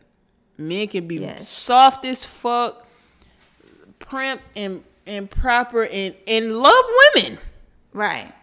[0.57, 1.47] Men can be Yes.
[1.47, 2.85] soft as fuck,
[3.99, 7.37] primp and and proper and and love women.
[7.93, 8.33] Right.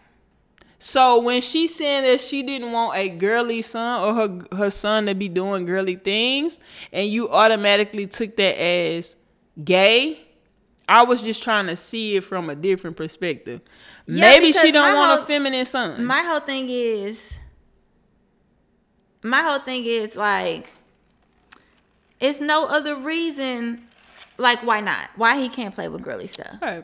[0.83, 5.05] So when she said that she didn't want a girly son or her her son
[5.05, 6.59] to be doing girly things,
[6.91, 9.15] and you automatically took that as
[9.63, 10.19] gay,
[10.89, 13.61] I was just trying to see it from a different perspective.
[14.07, 16.05] Yeah, Maybe she don't want a feminine son.
[16.05, 17.39] My whole thing is,
[19.21, 20.73] my whole thing is like,
[22.19, 23.87] it's no other reason.
[24.37, 25.11] Like, why not?
[25.15, 26.57] Why he can't play with girly stuff?
[26.61, 26.83] right.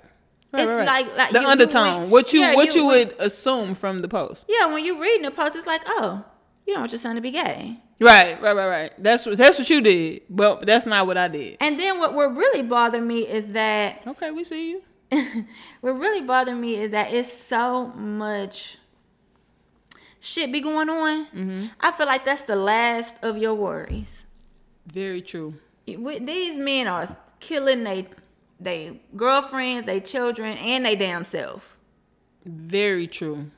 [0.54, 2.02] It's like- like the you- you undertone.
[2.04, 4.46] read- what you yeah, what you- you would assume from the post.
[4.48, 6.24] Yeah, when you reading the post, it's like, oh,
[6.66, 7.78] you don't want your son to be gay.
[8.00, 8.92] Right, right, right, right.
[8.98, 11.58] That's what that's what you did, but that's not what I did.
[11.60, 14.82] And then what what really bothered me is that Okay, we see you.
[15.82, 18.78] what really bothered me is that it's so much
[20.20, 21.26] shit be going on.
[21.28, 21.66] Mm-hmm.
[21.82, 24.26] I feel like that's the last of your worries.
[24.92, 25.56] Very true.
[25.86, 27.06] These men are
[27.40, 28.08] killing they
[28.60, 31.78] they girlfriends, they children, and they damn self.
[32.46, 33.52] Very true.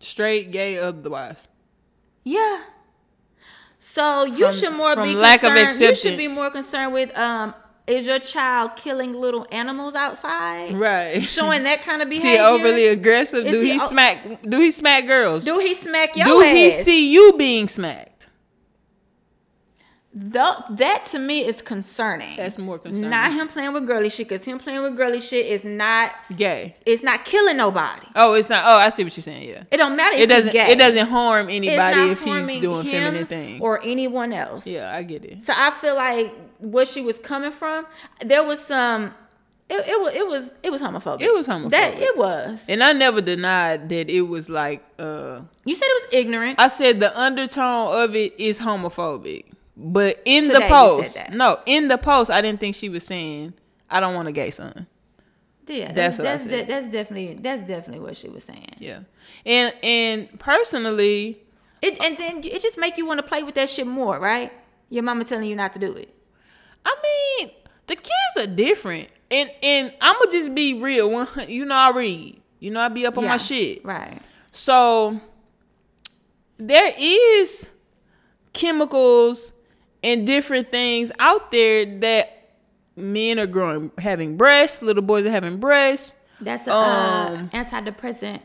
[0.00, 1.48] Straight, gay, otherwise.
[2.24, 2.62] Yeah.
[3.80, 5.80] So you From- should more be lack of concerned.
[5.80, 7.54] You should be more concerned with um
[7.86, 10.74] is your child killing little animals outside?
[10.74, 11.22] Right.
[11.22, 12.42] Showing that kind of Is behavior.
[12.42, 13.46] he overly aggressive?
[13.46, 14.42] Is Do he he, o- smack?
[14.42, 15.44] Do he smack girls?
[15.46, 16.50] Do he smack your Do ass?
[16.52, 18.07] he see you being smacked?
[20.20, 22.36] That to me is concerning.
[22.36, 23.10] That's more concerning.
[23.10, 26.12] Not him playing with girly shit, cause him playing with girly shit is not.
[26.36, 26.76] Gay.
[26.84, 28.06] It's not killing nobody.
[28.16, 28.64] Oh, it's not.
[28.66, 29.48] Oh, I see what you're saying.
[29.48, 29.62] Yeah.
[29.70, 30.16] It don't matter.
[30.16, 30.52] It if doesn't.
[30.52, 30.72] He's gay.
[30.72, 33.60] It doesn't harm anybody if he's doing feminine things.
[33.60, 34.66] or anyone else.
[34.66, 35.44] yeah, I get it.
[35.44, 37.86] So I feel like what she was coming from,
[38.24, 39.14] there was some.
[39.70, 41.20] It, it was it was it was homophobic.
[41.20, 41.70] It was homophobic.
[41.72, 42.64] That it was.
[42.70, 44.82] And I never denied that it was like.
[44.98, 46.58] uh You said it was ignorant.
[46.58, 49.44] I said the undertone of it is homophobic,
[49.80, 53.54] but in Today the post, no, in the post, I didn't think she was saying,
[53.88, 54.88] "I don't want a gay son."
[55.68, 58.76] yeah, that's that's that's, de- that's definitely that's definitely what she was saying.
[58.78, 59.00] Yeah,
[59.46, 61.40] and and personally,
[61.80, 64.52] It and then it just make you want to play with that shit more, right?
[64.90, 66.12] Your mama telling you not to do it.
[66.84, 66.96] I
[67.40, 67.50] mean,
[67.86, 71.28] the kids are different, and and I'm gonna just be real.
[71.46, 72.40] You know, I read.
[72.58, 73.84] You know, I be up on Yeah, my shit.
[73.84, 74.20] Right.
[74.50, 75.20] So
[76.56, 77.70] there is
[78.52, 79.52] chemicals
[80.02, 82.50] and different things out there that
[82.96, 84.82] men are growing, having breasts.
[84.82, 86.14] Little boys are having breasts.
[86.40, 88.40] That's a Um, uh, antidepressant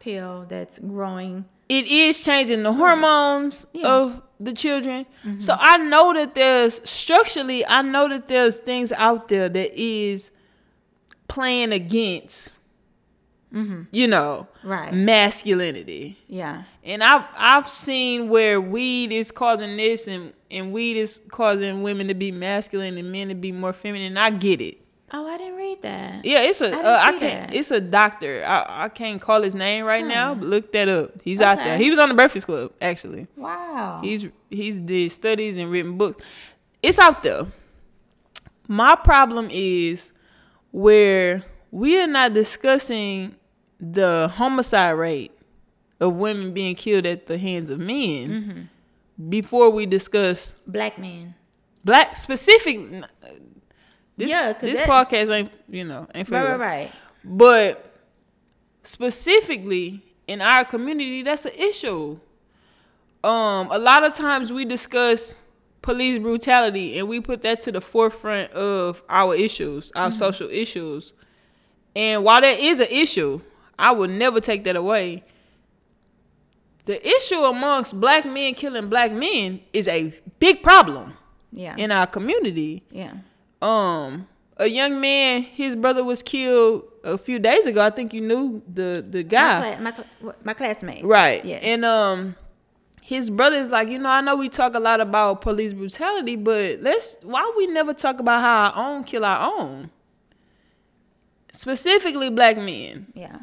[0.00, 1.44] pill that's growing.
[1.68, 3.88] it is changing the hormones Yeah.
[3.88, 5.06] of the children.
[5.38, 10.30] So I know that there's structurally, I know that there's things out there that is
[11.28, 12.56] playing against,
[13.92, 14.92] you know, Right.
[14.92, 16.18] masculinity.
[16.26, 16.62] Yeah.
[16.82, 22.08] And I've I've seen where weed is causing this, and and weed is causing women
[22.08, 24.16] to be masculine and men to be more feminine.
[24.16, 24.78] I get it.
[25.12, 26.24] Oh, I didn't read that.
[26.24, 26.70] Yeah, it's a.
[26.70, 27.48] didn't Uh, I can't.
[27.50, 27.54] that.
[27.54, 28.44] It's a doctor.
[28.44, 30.34] I I can't call his name right now.
[30.34, 31.10] But look that up.
[31.22, 31.76] He's out there.
[31.78, 33.26] He was on the Breakfast Club actually.
[33.36, 34.00] Wow.
[34.02, 36.22] He's he's did studies and written books.
[36.82, 37.46] It's out there.
[38.66, 40.12] My problem is
[40.72, 43.36] where we are not discussing
[43.78, 45.32] the homicide rate
[46.00, 48.60] of women being killed at the hands of men Mm-hmm.
[49.28, 51.34] Before we discuss Black men.
[51.84, 52.78] black specific.
[54.16, 56.92] This, Yeah, this that- podcast ain't you know ain't for Right, right, right.
[57.24, 57.90] But
[58.82, 62.18] specifically in our community, that's an issue.
[63.22, 65.34] Um, a lot of times we discuss
[65.82, 71.12] police brutality and we put that to the forefront of our issues, our social issues.
[71.96, 73.40] And while that is an issue,
[73.78, 75.24] I would never take that away.
[76.86, 81.14] The issue amongst black men killing black men is a big problem
[81.52, 81.74] Yeah.
[81.78, 83.12] in our community yeah.
[83.62, 84.26] um
[84.58, 88.62] a young man his brother was killed a few days ago i think you knew
[88.72, 91.04] the the My, guy my, what- my classmate.
[91.04, 91.60] right Yes.
[91.64, 92.36] and um
[93.00, 96.36] his brother is like you know i know we talk a lot about police brutality
[96.36, 99.90] but let's why we never talk about how our own kill our own
[101.52, 103.38] specifically black men yeah.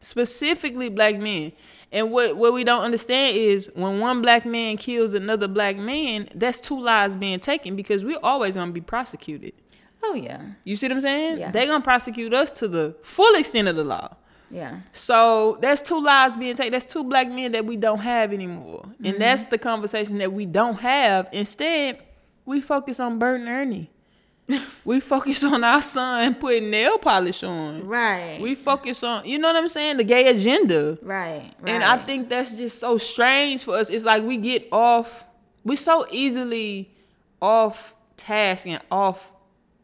[0.00, 1.52] specifically black men.
[1.92, 6.28] And what what we don't understand is when one black man kills another black man,
[6.34, 9.52] that's two lives being taken because we're always gonna be prosecuted.
[10.02, 10.42] Oh yeah.
[10.64, 11.38] You see what I'm saying?
[11.38, 11.50] Yeah.
[11.50, 14.16] They're gonna prosecute us to the full extent of the law.
[14.50, 14.80] Yeah.
[14.92, 16.72] So that's two lives being taken.
[16.72, 18.82] That's two black men that we don't have anymore.
[18.84, 19.06] Mm-hmm.
[19.06, 21.28] And that's the conversation that we don't have.
[21.32, 22.02] Instead,
[22.44, 23.90] we focus on Bert and Ernie.
[24.84, 27.86] we focus on our son putting nail polish on.
[27.86, 28.38] Right.
[28.40, 29.98] We focus on, you know what I'm saying?
[29.98, 30.98] The gay agenda.
[31.02, 31.54] right.
[31.60, 31.72] Right.
[31.72, 33.88] And I think that's just so strange for us.
[33.90, 35.24] It's like we get off,
[35.64, 36.90] we so easily
[37.40, 39.32] off task and off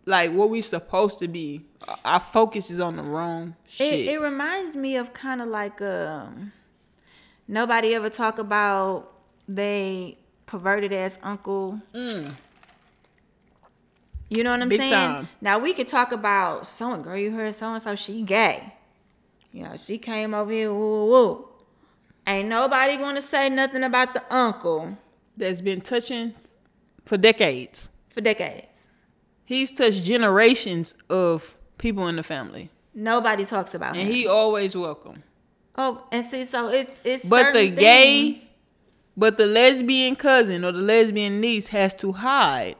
[0.07, 1.64] like what we supposed to be.
[2.05, 3.92] Our focus is on the wrong shit.
[3.94, 6.53] It, it reminds me of kind of like um,
[7.47, 9.12] nobody ever talk about
[9.47, 11.81] they perverted ass uncle.
[14.31, 14.69] You know what I'm.
[14.69, 14.93] Big saying?
[14.93, 15.29] time.
[15.41, 18.75] Now we could talk about so and girl, you heard so and so she gay.
[19.53, 21.49] You know, she came over here, woo woo woo.
[22.27, 24.99] Ain't nobody gonna say nothing about the uncle
[25.37, 26.35] That's been touching
[27.07, 27.88] for decades.
[28.11, 28.88] for decades.
[29.47, 32.69] He's touched generations of people in the family.
[32.95, 34.07] Nobody talks about And him.
[34.09, 35.23] And he always welcome.
[35.77, 38.49] oh, and see, so it's it's But the gay, things-
[39.17, 42.77] but the lesbian cousin or the lesbian niece has to hide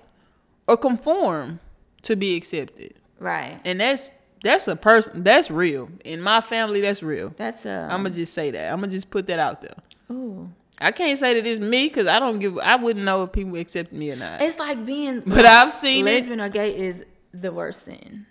[0.69, 1.59] or conform
[2.03, 2.95] to be accepted.
[3.19, 3.59] right?
[3.65, 4.13] And that's
[4.45, 5.89] that's a person that's real.
[6.05, 7.35] In my family, that's real.
[7.37, 8.73] That's a I'ma just say that.
[8.73, 9.75] I'ma just put that out there.
[10.13, 10.49] ooh.
[10.81, 12.57] I can't say that it's me because I don't give.
[12.59, 14.41] I wouldn't know if people accept me or not.
[14.41, 16.11] It's like being But I've seen it.
[16.13, 17.05] lesbian or gay is
[17.35, 18.27] the worst sin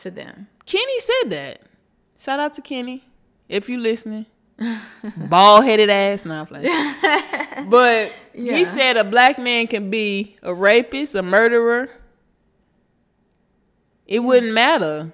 [0.00, 0.48] to them.
[0.66, 1.60] Kenny said that.
[2.18, 3.04] Shout out to Kenny
[3.48, 4.26] if you listening.
[5.16, 6.24] Bald headed ass.
[6.24, 6.66] No, I'm playing.
[7.68, 8.56] But Yeah.
[8.56, 11.88] he said a black man can be a rapist, a murderer.
[14.06, 15.12] It wouldn't matter.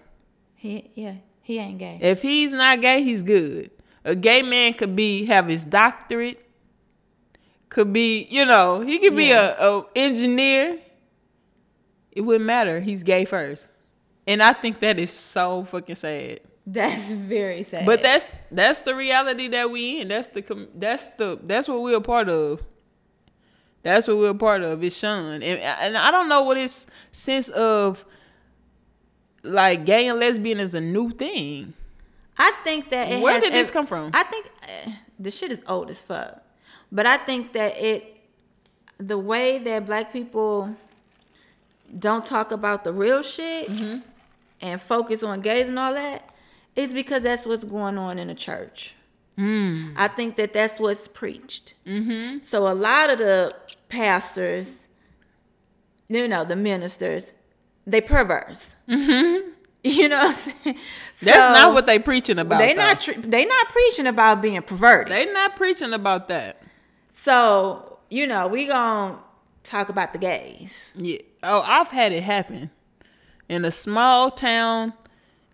[0.54, 1.98] He yeah, he ain't gay.
[2.00, 3.70] If he's not gay, he's good.
[4.04, 6.38] A gay man could be have his doctorate.
[7.68, 9.54] Could be, you know, he could be Yeah.
[9.58, 10.78] a, a engineer.
[12.10, 12.80] It wouldn't matter.
[12.80, 13.68] He's gay first.
[14.26, 16.40] And I think that is so fucking sad.
[16.66, 17.86] That's very sad.
[17.86, 20.08] But that's that's the reality that we in.
[20.08, 22.62] That's the com- that's the that's what we're a part of.
[23.82, 24.82] That's what we're a part of.
[24.84, 28.04] It's Sean, and and I don't know what his sense of
[29.42, 31.74] like gay and lesbian is a new thing.
[32.38, 34.10] I think that it Where has did this ev- come from?
[34.14, 36.42] I think uh, the shit is old as fuck.
[36.90, 38.16] But I think that it
[38.98, 40.76] the way that black people
[41.98, 43.98] don't talk about the real shit Mm-hmm.
[44.60, 46.28] and focus on gays and all that
[46.76, 48.94] is because that's what's going on in the church.
[49.38, 49.94] Mm.
[49.96, 51.74] I think that that's what's preached.
[51.86, 52.38] Mm-hmm.
[52.42, 53.54] So a lot of the
[53.88, 54.86] pastors,
[56.08, 57.32] you know, the ministers,
[57.86, 58.74] they perverse.
[58.88, 59.50] Mm-hmm.
[59.84, 60.78] You know, what I'm saying?
[61.22, 62.58] That's not what they preaching about.
[62.58, 62.82] they though.
[62.82, 65.12] not tre- they not preaching about being perverted.
[65.12, 66.62] They not preaching about that.
[67.10, 69.18] so you know, we gonna
[69.64, 70.92] talk about the gays.
[70.94, 71.18] Yeah.
[71.42, 72.70] Oh, I've had it happen
[73.48, 74.92] in a small town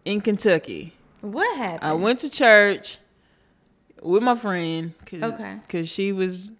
[0.05, 0.93] in Kentucky.
[1.21, 1.85] What happened?
[1.85, 2.99] I went to church.
[4.03, 4.95] with my friend.
[5.07, 5.59] Cause, Okay.
[5.69, 6.53] Cause she was,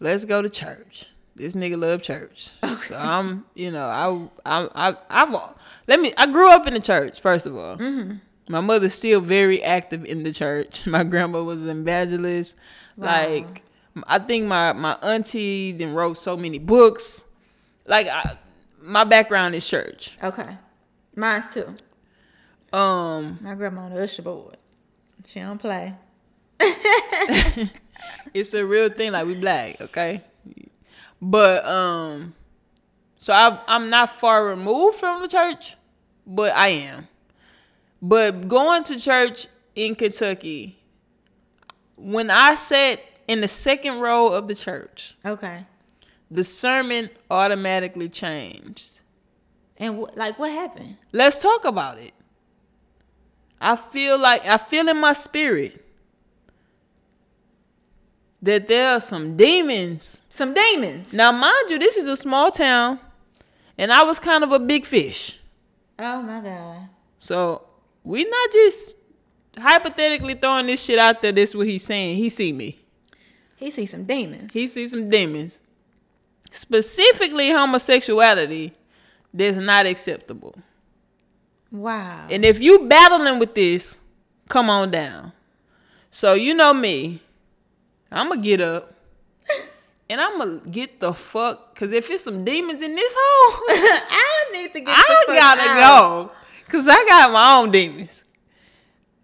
[0.00, 1.06] let's go to church.
[1.34, 2.50] This nigga love church.
[2.88, 3.86] So I'm, you know,
[4.44, 5.34] I, I, I, I've,
[5.86, 6.12] let me.
[6.16, 7.20] I grew up in the church.
[7.20, 8.16] First of all, mm-hmm.
[8.48, 10.86] my mother's still very active in the church.
[10.86, 12.56] My grandma was an evangelist.
[12.96, 13.62] Like,
[14.06, 17.24] I think my my auntie then wrote so many books.
[17.86, 18.38] Like, I,
[18.80, 20.16] my background is church.
[20.24, 20.56] Okay.
[21.14, 21.76] Mine's too.
[22.72, 24.56] Um, My grandma on the usher board.
[25.24, 25.94] She don't play.
[28.34, 29.12] it's a real thing.
[29.12, 30.22] Like we black, okay.
[31.20, 32.34] But um,
[33.18, 35.76] so I I'm not far removed from the church,
[36.26, 37.08] but I am.
[38.02, 40.78] But going to church in Kentucky,
[41.96, 45.64] when I sat in the second row of the church, Okay.
[46.30, 49.00] the sermon automatically changed.
[49.78, 50.96] And wh- like, what happened?
[51.12, 52.12] Let's talk about it.
[53.60, 55.84] I feel like I feel in my spirit
[58.42, 60.22] that there are some demons.
[60.28, 61.12] Some demons.
[61.12, 63.00] Now, mind you, this is a small town,
[63.78, 65.40] and I was kind of a big fish.
[65.98, 66.88] Oh my god.
[67.18, 67.62] So
[68.04, 68.96] we not just
[69.58, 71.32] hypothetically throwing this shit out there.
[71.32, 72.16] This what he's saying.
[72.16, 72.78] He see me.
[73.56, 74.52] He sees some demons.
[74.52, 75.60] He sees some demons.
[76.50, 78.74] Specifically, homosexuality
[79.32, 80.54] that's not acceptable.
[81.70, 82.26] Wow.
[82.30, 83.96] And if you battling with this,
[84.48, 85.32] come on down.
[86.10, 87.22] So you know me,
[88.10, 88.94] I'm gonna get up
[90.10, 91.74] and I'm gonna get the fuck.
[91.74, 94.88] Cause if it's some demons in this hole, I need to get.
[94.88, 96.26] I the fuck gotta out.
[96.26, 96.32] go.
[96.68, 98.22] Cause I got my own demons.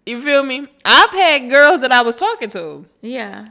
[0.05, 0.67] You feel me?
[0.83, 3.49] I've had girls that I was talking to Yeah.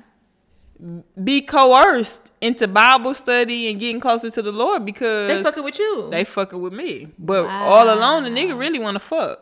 [1.22, 5.78] Be coerced into Bible study and getting closer to the Lord because They fucking with
[5.78, 6.08] you.
[6.10, 7.08] they fucking with me.
[7.18, 9.40] But all alone, the nigga really want to fuck.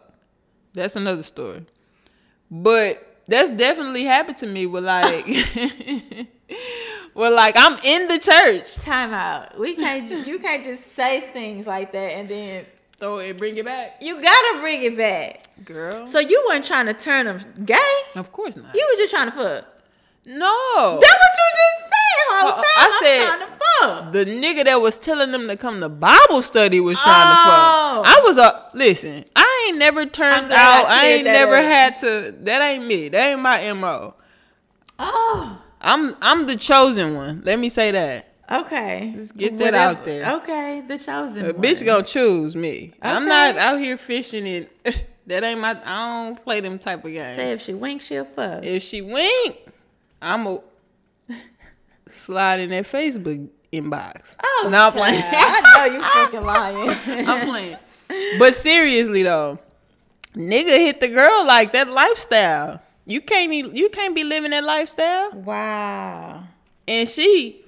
[0.74, 1.64] That's another story.
[2.50, 5.26] But that's definitely happened to me with like,
[7.14, 8.74] well, like I'm in the church.
[8.76, 9.58] Time out.
[9.58, 10.08] We can't.
[10.08, 12.66] Just, you can't just say things like that and then
[12.98, 15.64] Throw it, bring it back, you gotta bring it back.
[15.64, 16.06] girl.
[16.06, 17.78] So you weren't trying to turn them gay.
[18.14, 18.74] of course not.
[18.74, 19.79] You were just trying to fuck.
[20.26, 20.98] No.
[21.00, 21.90] That's what you just said
[22.30, 22.64] whole time.
[22.76, 23.46] I I'm said- trying to
[24.06, 24.12] fuck.
[24.12, 27.30] the nigga that was telling them to come to Bible study was trying Oh.
[27.30, 27.58] to fuck.
[27.58, 28.02] Oh.
[28.06, 29.24] I was a listen.
[29.34, 30.86] I ain't never turned glad I out.
[30.90, 31.64] I, ain't that never up.
[31.64, 32.34] had to.
[32.42, 33.08] That ain't me.
[33.08, 34.14] That ain't my mo.
[34.98, 35.62] Oh.
[35.80, 37.40] I'm I'm the chosen one.
[37.44, 38.26] Let me say that.
[38.50, 39.14] Okay.
[39.16, 40.30] Let's get that out there.
[40.38, 41.62] Okay, the chosen A one.
[41.62, 42.92] bitch gonna choose me.
[43.00, 44.68] I'm not out here fishing and
[45.26, 45.70] that ain't my.
[45.84, 47.36] I don't play them type of games.
[47.36, 48.62] Say if she winks, she'll fuck.
[48.64, 49.56] If she wink,
[50.22, 50.58] I'm a
[52.08, 54.36] slide in that Facebook inbox.
[54.42, 55.22] Oh, no, I'm playing.
[55.24, 57.26] I know you fucking lying.
[57.28, 57.76] I'm playing.
[58.38, 59.58] But seriously though,
[60.34, 62.82] nigga hit the girl like that lifestyle.
[63.06, 65.32] You can't you can't be living that lifestyle.
[65.32, 66.44] wow.
[66.88, 67.64] And she,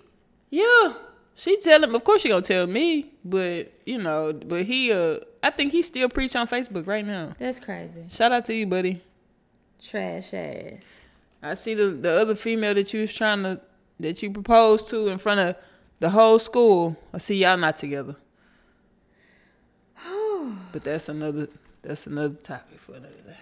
[0.50, 0.94] yeah,
[1.36, 1.94] she tell him.
[1.94, 5.82] Of course she gonna tell me, but you know, but he uh, I think he
[5.82, 7.34] still preach on Facebook right now.
[7.38, 8.04] That's crazy.
[8.10, 9.00] Shout out to you, buddy.
[9.84, 10.84] Trash ass.
[11.42, 13.60] I see the the other female that you was trying to
[14.00, 15.56] that you proposed to in front of
[16.00, 16.96] the whole school.
[17.12, 18.16] I see y'all not together.
[20.72, 21.48] but that's another
[21.82, 23.36] that's another topic for another day.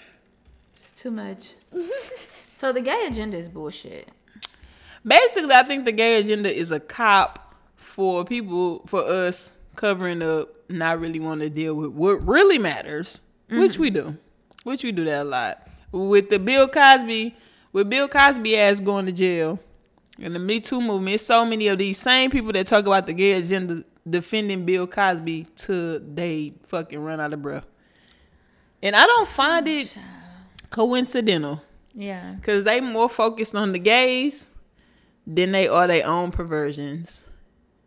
[0.77, 1.55] It's too much.
[2.55, 4.09] so the gay agenda is bullshit.
[5.07, 10.49] Basically, I think the gay agenda is a cop for people for us covering up,
[10.69, 13.83] not really want to deal with what really matters, which mm-hmm.
[13.83, 14.17] we do,
[14.65, 15.67] which we do that a lot.
[15.93, 17.35] With the Bill Cosby,
[17.73, 19.59] with Bill Cosby ass going to jail,
[20.21, 23.07] and the Me Too movement, it's so many of these same people that talk about
[23.07, 27.67] the gay agenda defending Bill Cosby till they fucking run out of breath.
[28.83, 29.95] And I don't find it
[30.71, 31.63] coincidental
[31.95, 32.33] Yeah.
[32.35, 34.49] because they more focused on the gays
[35.27, 37.29] than they are their own perversions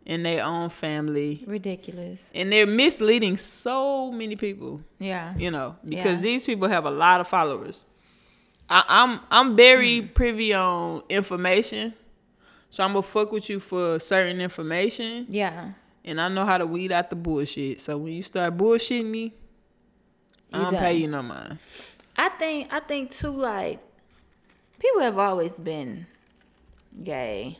[0.06, 1.42] and their own family.
[1.46, 2.20] Ridiculous.
[2.34, 5.34] And they're misleading so many people, Yeah.
[5.36, 6.22] you know, because Yeah.
[6.22, 7.84] these people have a lot of followers.
[8.68, 11.94] I, I'm I'm very privy on information,
[12.70, 15.72] so I'm gonna fuck with you for certain information, Yeah.
[16.04, 17.80] and I know how to weed out the bullshit.
[17.80, 19.34] So when you start bullshitting me,
[20.52, 21.58] I don't pay you no mind.
[22.16, 23.80] I think I think too like
[24.78, 26.06] people have always been
[27.02, 27.58] gay,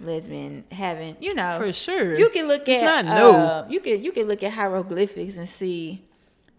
[0.00, 1.58] lesbian, having you know.
[1.58, 4.52] For sure, You can look It's at not uh, you can you can look at
[4.52, 6.02] hieroglyphics and see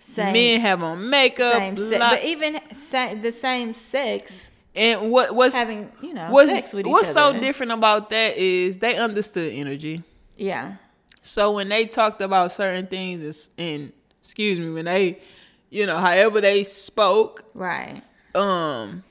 [0.02, 5.12] same Men have on makeup, same sex, lot- but even sa- the same sex and
[5.12, 8.78] what what's having you know what's sex with each what's so different about that is
[8.80, 10.04] they understood energy.
[10.38, 10.76] Yeah,
[11.22, 13.91] So when they talked about certain things, it's- and
[14.24, 15.20] excuse me, when they,
[15.70, 18.02] you know, however they spoke, right.
[18.34, 19.04] um,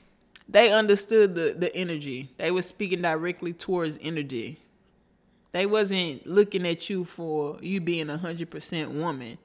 [0.49, 2.29] they understood the the energy.
[2.37, 4.59] They were speaking directly towards energy.
[5.53, 9.37] They wasn't looking at you for you being a hundred percent woman.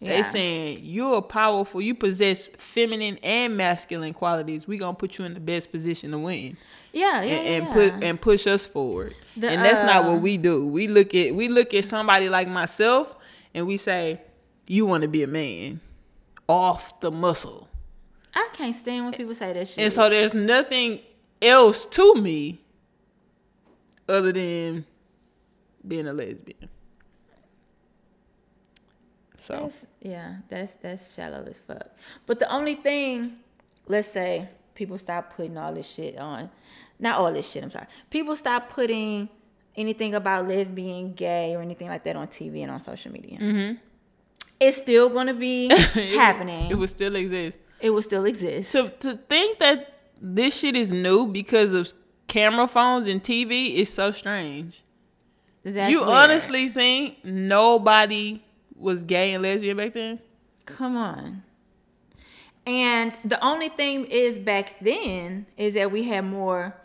[0.00, 0.22] They Yeah.
[0.22, 1.80] saying you're powerful.
[1.80, 4.66] You possess feminine and masculine qualities.
[4.68, 6.58] We gonna put you in the best position to win
[6.92, 7.72] Yeah, yeah, and, and yeah.
[7.72, 9.14] put and push us forward.
[9.38, 10.66] The, and that's not uh, what we do.
[10.66, 13.16] We look at we look at somebody like myself
[13.54, 14.20] and we say,
[14.66, 15.80] "You want to be a man
[16.46, 17.68] off the muscle."
[18.34, 19.78] I can't stand when people say that shit.
[19.78, 21.00] And so there's nothing
[21.40, 22.60] else to me
[24.06, 24.84] other than
[25.88, 26.68] being a lesbian.
[29.46, 31.86] So That's, yeah, that's that's shallow as fuck.
[32.26, 33.36] But the only thing,
[33.86, 36.50] let's say people stop putting all this shit on,
[36.98, 37.62] not all this shit.
[37.62, 37.86] I'm sorry.
[38.10, 39.28] People stop putting
[39.76, 43.38] anything about lesbian, gay, or anything like that on TV and on social media.
[43.38, 43.74] Mm-hmm.
[44.58, 45.68] It's still gonna be
[46.16, 46.70] happening.
[46.70, 47.58] it would still exist.
[47.80, 48.72] it will still exist.
[48.72, 51.88] To to think that this shit is new because of
[52.26, 54.82] camera phones and TV is so strange.
[55.62, 56.10] That's you weird.
[56.10, 58.42] honestly think nobody
[58.78, 60.18] was gay and lesbian back then?
[60.66, 61.42] Come on.
[62.66, 66.76] And the only thing is back then is that we had more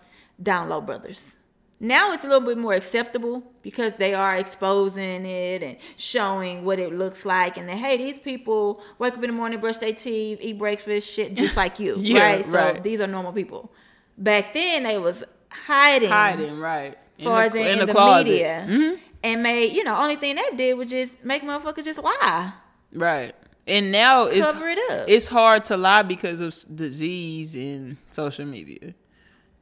[0.42, 1.36] down low brothers.
[1.80, 6.78] Now it's a little bit more acceptable because they are exposing it and showing what
[6.78, 7.58] it looks like.
[7.58, 11.10] And then, hey, these people wake up in the morning, brush their teeth, eat breakfast,
[11.10, 12.46] shit, just like you, Yeah, right?
[12.46, 12.84] So right.
[12.84, 13.72] these are normal people.
[14.16, 16.96] Back then, they was hiding, Hiding, right.
[17.18, 18.26] In far as the, in, in in the the, closet.
[18.28, 19.00] media, Mhm.
[19.24, 22.54] And made you know only thing that did was just make motherfuckers just lie,
[22.94, 23.36] Right.
[23.68, 25.06] And now it's cover it up.
[25.08, 28.94] it's hard to lie because of disease and social media.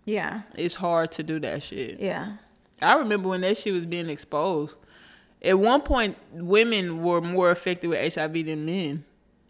[0.05, 1.99] yeah, It's hard to do that shit.
[1.99, 2.33] yeah.
[2.81, 4.77] I remember when that shit was being exposed.
[5.41, 9.03] At one point, women were more affected with HIV than men.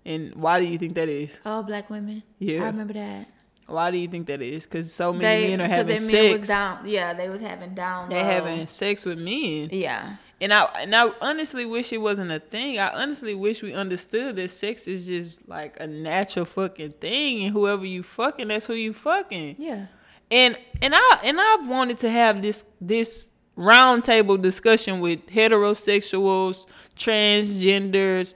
[0.03, 1.39] And why do you think that is?
[1.45, 2.24] All black women.
[2.39, 2.64] Yeah.
[2.64, 3.28] I remember that.
[3.70, 4.63] Why do you think that is?
[4.65, 6.39] Because so many men are having sex.
[6.39, 8.09] Was down, yeah, they was having down.
[8.09, 8.30] They're low.
[8.30, 9.70] having sex with men.
[9.72, 10.15] Yeah.
[10.41, 12.80] And I and I honestly wish it wasn't a thing.
[12.80, 17.53] I honestly wish we understood that sex is just like a natural fucking thing, and
[17.53, 19.55] whoever you fucking, that's who you fucking.
[19.59, 19.88] Yeah.
[20.32, 26.65] And and I and I've wanted to have this this roundtable discussion with heterosexuals,
[26.95, 28.34] transgenders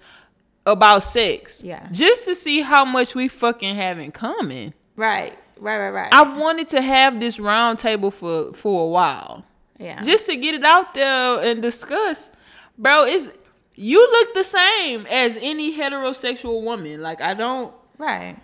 [0.66, 1.64] about sex.
[1.64, 1.88] Yeah.
[1.92, 4.74] Just to see how much we fucking have in common.
[4.96, 5.38] Right.
[5.60, 5.78] Right.
[5.78, 5.90] Right.
[5.90, 6.14] Right.
[6.14, 9.46] I wanted to have this roundtable for for a while
[9.80, 10.02] yeah.
[10.04, 12.30] just to get it out there and discuss,
[12.78, 13.04] bro.
[13.04, 13.30] It's
[13.76, 17.02] you look the same as any heterosexual woman.
[17.02, 17.74] Like I don't.
[17.98, 18.38] right.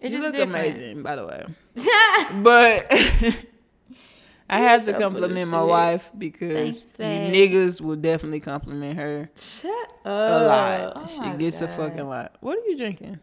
[0.00, 0.76] It's you just look different.
[0.76, 1.46] amazing, by the way.
[2.42, 2.86] But
[4.50, 8.98] I have to so full of compliment my wife because Thanks, niggas will definitely compliment
[8.98, 9.70] her Shut
[10.04, 10.06] up.
[10.06, 10.92] a lot.
[10.96, 12.36] Oh she gets a fucking lot.
[12.40, 13.20] What are you drinking?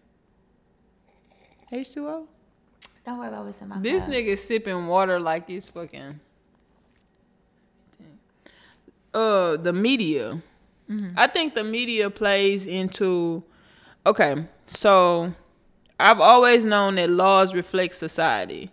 [1.72, 2.28] H two O.
[3.06, 4.14] Don't worry about what's in my This cup.
[4.14, 6.20] nigga sipping water like it's fucking.
[9.14, 10.42] Uh, the media.
[10.90, 11.14] Mm-hmm.
[11.18, 13.44] I think the media plays into.
[14.06, 15.34] Okay, so
[16.00, 18.72] I've always known that laws reflect society.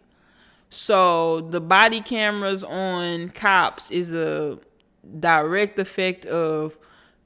[0.70, 4.59] So the body cameras on cops is a
[5.20, 6.76] direct effect of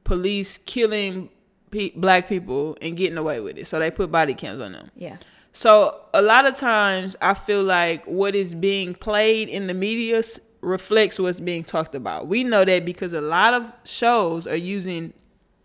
[0.04, 1.30] police killing
[1.70, 3.66] pe- black people and getting away with it.
[3.66, 4.90] So they put body cams on them.
[4.94, 5.16] Yeah.
[5.52, 10.22] So a lot of times I feel like what is being played in the media
[10.60, 12.26] reflects what's being talked about.
[12.26, 15.12] We know that because a lot of shows are using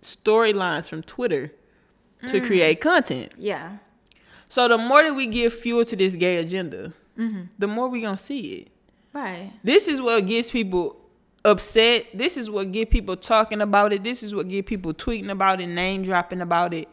[0.02, 1.52] storylines from Twitter
[2.28, 2.46] to mm.
[2.46, 3.34] create content.
[3.38, 3.78] Yeah.
[4.50, 7.44] So the more that we give fuel to this gay agenda, mm-hmm.
[7.58, 8.68] the more we gonna see it.
[9.14, 9.52] Right.
[9.64, 10.98] This is what gets people
[11.46, 12.06] upset.
[12.14, 14.04] This is what get people talking about it.
[14.04, 16.88] This is what get people tweeting about it, name dropping about it,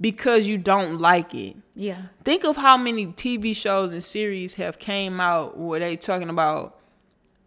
[0.00, 1.56] because you don't like it.
[1.74, 2.02] Yeah.
[2.24, 6.78] Think of how many TV shows and series have came out where they talking about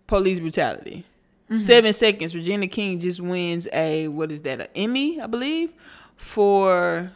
[0.08, 1.06] police brutality.
[1.46, 1.56] Mm-hmm.
[1.56, 2.36] Seven seconds.
[2.36, 4.60] Regina King just wins a what is that?
[4.62, 5.74] An Emmy, I believe,
[6.18, 7.12] for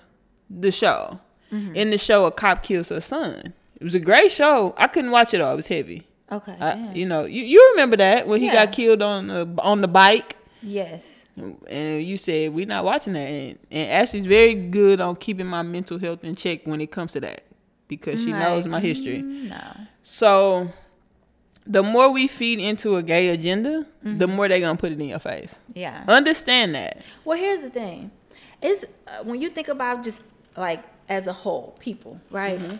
[0.49, 1.19] the show.
[1.51, 1.75] Mm-hmm.
[1.75, 3.53] In the show, a cop kills her son.
[3.75, 4.73] It was a great show.
[4.77, 5.53] I couldn't watch it all.
[5.53, 6.07] It was heavy.
[6.31, 6.55] Okay.
[6.61, 9.87] I, you know, you, you remember that when he got killed on the on the
[9.87, 11.20] bike, yes.
[11.69, 13.19] And you said we're not watching that.
[13.27, 17.13] And, and Ashley's very good on keeping my mental health in check when it comes
[17.13, 17.43] to that
[17.87, 19.21] because she knows my history.
[19.21, 19.71] mm, No.
[20.03, 20.69] So
[21.65, 24.35] the more we feed into a gay agenda, the Mm-hmm.
[24.35, 25.59] more they're gonna put it in your face.
[25.73, 26.03] Yeah.
[26.07, 27.01] Understand that.
[27.25, 28.11] Well, here's the thing:
[28.61, 30.21] is uh, when you think about just
[30.57, 32.59] like as a whole, people, right?
[32.59, 32.77] Mm-hmm.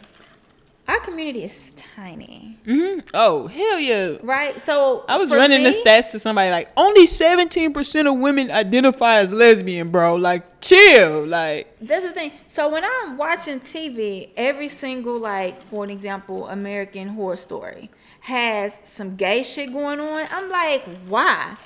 [0.91, 4.17] Our community is tiny, hmm Oh hell yeah!
[4.23, 4.59] right?
[4.59, 9.19] So I was running the stats to somebody like only seventeen percent of women identify
[9.19, 10.15] as lesbian, bro.
[10.15, 12.31] Like chill, like That's the thing.
[12.49, 17.89] So when I'm watching TV, every single like, for an example, American Horror Story
[18.21, 20.27] has some gay shit going on.
[20.29, 21.57] I'm like, why?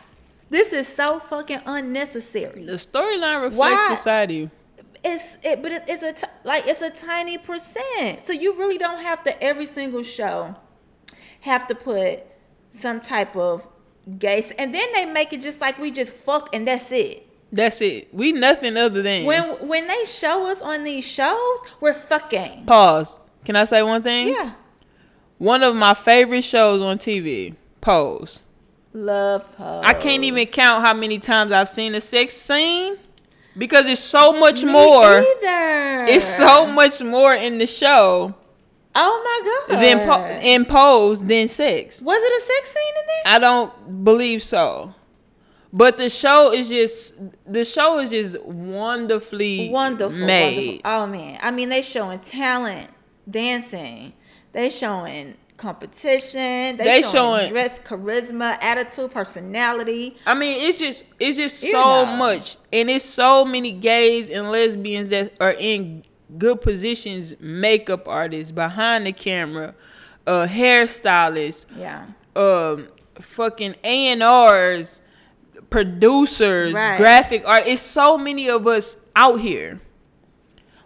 [0.49, 2.65] This is so fucking unnecessary.
[2.65, 3.95] the storyline reflects Why?
[3.95, 4.49] society.
[5.07, 8.25] It's it, but it, it's a t- like it's a tiny percent.
[8.25, 10.55] So you really don't have to every single show
[11.41, 12.23] have to put
[12.71, 13.67] some type of
[14.17, 17.27] gay, and then they make it just like we just fuck and that's it.
[17.51, 18.11] That's it.
[18.13, 22.65] We nothing other than When when they show us on these shows, we're fucking.
[22.65, 23.19] pause.
[23.45, 24.29] Can I say one thing?
[24.29, 24.53] Yeah.
[25.37, 28.45] One of my favorite shows on TV, Pose.
[28.91, 29.83] Love Pose.
[29.85, 32.97] I can't even count how many times I've seen a sex scene
[33.57, 35.19] because it's so much Me more.
[35.19, 36.05] Either.
[36.07, 38.33] It's so much more in the show
[38.97, 39.21] Oh
[39.67, 39.81] my god.
[39.83, 42.01] than po- in Pose than sex.
[42.01, 43.33] was it a sex scene in there?
[43.35, 44.93] I don't believe so.
[45.73, 50.81] But the show is just the show is just wonderfully wonderful, made.
[50.85, 50.91] wonderful.
[50.91, 52.89] Oh man, I mean they showing talent,
[53.29, 54.13] dancing.
[54.53, 56.77] They showing competition.
[56.77, 60.17] They, They showing, showing- dress, charisma, attitude, personality.
[60.25, 62.15] I mean, it's just it's just You so know.
[62.17, 66.03] much, and it's so many gays and lesbians that are in
[66.37, 69.75] good positions, makeup artists behind the camera,
[70.27, 72.05] uh, hairstylists, Yeah.
[72.35, 72.89] um,
[73.21, 75.01] fucking A and R's,
[75.69, 76.97] producers, Right.
[76.97, 77.63] graphic art.
[77.67, 79.79] It's so many of us out here.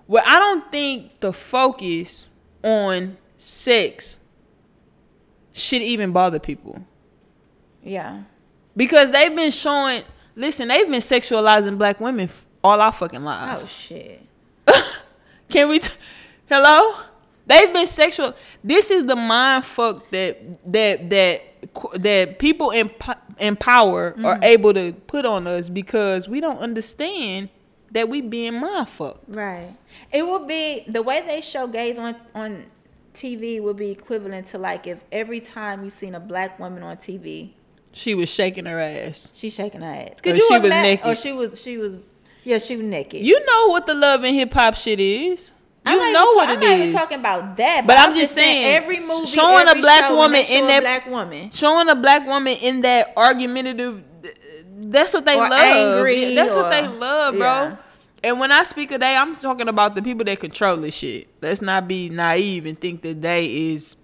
[0.07, 2.29] Well, I don't think the focus
[2.63, 4.18] on sex
[5.59, 6.81] should even bother people
[7.83, 8.23] Yeah.
[8.75, 10.03] because they've been showing.
[10.35, 13.65] Listen, they've been sexualizing black women f- all our fucking lives.
[13.65, 14.21] Oh shit.
[15.49, 15.79] Can we?
[15.79, 15.93] T-
[16.47, 16.93] Hello?
[17.45, 18.33] They've been sexual.
[18.63, 20.39] This is the mind fuck that
[20.71, 21.41] that that
[22.01, 22.89] that people in
[23.39, 24.43] in power are Mm-hmm.
[24.43, 27.49] able to put on us because we don't understand
[27.91, 29.23] that we being mind fucked.
[29.27, 29.75] Right.
[30.11, 32.67] It would be the way they show gays on on
[33.13, 36.97] TV would be equivalent to like if every time you seen a black woman on
[36.97, 37.51] TV,
[37.91, 39.31] She was shaking her ass.
[39.35, 40.19] she shaking her ass.
[40.19, 41.05] Or Cause you she was naked.
[41.07, 42.07] Or she was she was
[42.43, 43.21] yeah she was naked.
[43.25, 45.51] You know what the love and hip hop shit is.
[45.85, 47.87] You I'm know what ta- it I'm not even talking about that.
[47.87, 51.49] But I'm just saying, every movie, showing a black woman in that- black woman.
[51.51, 54.03] Showing a black woman in that argumentative.
[54.81, 55.51] That's what they Or love.
[55.53, 57.41] angry, That's what they love, bro.
[57.41, 57.75] yeah.
[58.23, 61.27] And when I speak of they, I'm talking about the people that control this shit.
[61.41, 63.95] Let's not be naive and think that they is.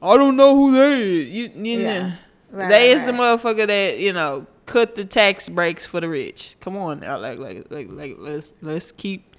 [0.00, 1.28] I don't know who they is.
[1.30, 1.98] You, you Yeah.
[2.08, 2.12] know,
[2.50, 3.20] Right, they right, is the right.
[3.40, 6.56] motherfucker that you know cut the tax breaks for the rich.
[6.60, 9.36] Come on now, like like like like let's let's keep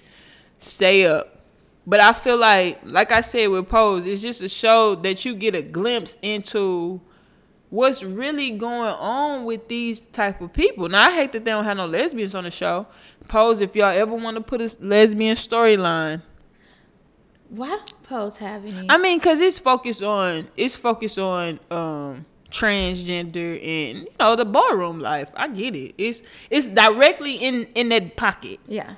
[0.58, 1.30] stay up.
[1.86, 5.34] But I feel like, like I said with Pose, it's just a show that you
[5.34, 7.00] get a glimpse into
[7.74, 10.88] what's really going on with these type of people.
[10.88, 12.86] Now I hate that they don't have no lesbians on the show.
[13.28, 16.22] Pose, if y'all ever want to put a lesbian storyline,
[17.48, 18.86] Why don't Pose have any?
[18.88, 24.44] I mean, cause it's focused on it's focused on um transgender and you know the
[24.44, 25.30] ballroom life.
[25.34, 25.94] I get it.
[25.98, 28.60] It's it's directly in in that pocket.
[28.68, 28.94] yeah.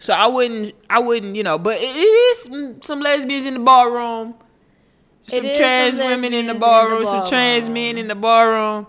[0.00, 2.48] So I wouldn't, I wouldn't, you know, but it, is
[2.82, 4.34] some lesbians in the ballroom,
[5.28, 8.86] some trans some women in the ballroom, some trans men in the ballroom.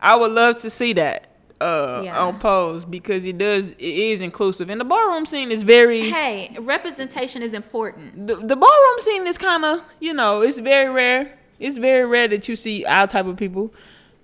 [0.00, 1.28] I would love to see that
[1.60, 2.18] uh, Yeah.
[2.24, 6.10] on Pose because it does, it is inclusive, and the ballroom scene is very.
[6.10, 8.26] Hey, representation is important.
[8.26, 11.38] The, the ballroom scene is kind of, you know, it's very rare.
[11.60, 13.72] It's very rare that you see our type of people.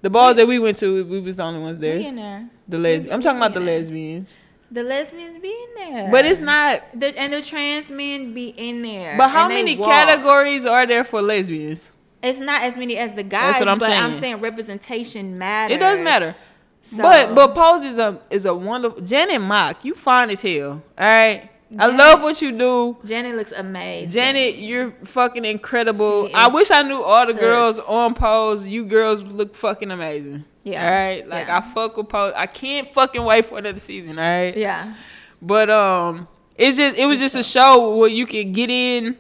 [0.02, 1.98] The balls that we went to, we was the only ones We there.
[2.00, 2.48] in there.
[2.66, 3.14] The lesbians.
[3.14, 4.38] I'm talking about the we lesbians,
[4.70, 6.10] The lesbians be in there.
[6.10, 6.82] but it's not.
[6.94, 9.16] The, and the trans men be in there.
[9.16, 9.88] But how many walk.
[9.88, 11.92] categories are there for lesbians?
[12.22, 13.54] It's not as many as the guys.
[13.54, 14.20] That's what I'm but I'm saying.
[14.20, 15.76] saying representation matters.
[15.76, 16.34] It does matter.
[16.82, 19.84] So- But but Pose is a is a wonderful Janet Mock.
[19.84, 20.82] You fine as hell.
[20.98, 21.50] All right.
[21.76, 22.96] I love what you do.
[23.04, 24.10] Janet looks amazing.
[24.10, 26.30] Janet, you're fucking incredible.
[26.34, 28.66] I wish I knew all the girls on Pose.
[28.66, 30.44] You girls look fucking amazing.
[30.64, 30.84] Yeah.
[30.84, 31.28] All right.
[31.28, 31.58] Like Yeah.
[31.58, 32.32] I fuck with Pose.
[32.34, 34.18] I can't fucking wait for another season.
[34.18, 34.56] All right.
[34.56, 34.94] Yeah.
[35.42, 39.16] But um, it's just it was just a show where you could get in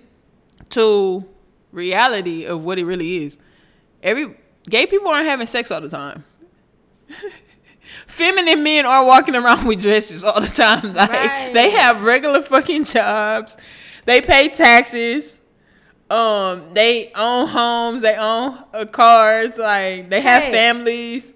[0.70, 1.24] to
[1.70, 3.38] reality of what it really is.
[4.02, 4.36] Every
[4.68, 6.24] gay people aren't having sex all the time.
[8.18, 10.92] Feminine men are walking around with dresses all the time.
[10.94, 11.50] Like Right.
[11.54, 13.56] they have regular fucking jobs.
[14.04, 15.40] They pay taxes.
[16.10, 18.02] Um, they own homes.
[18.02, 19.56] They own uh, cars.
[19.56, 20.52] Like they have Hey.
[20.52, 21.32] families.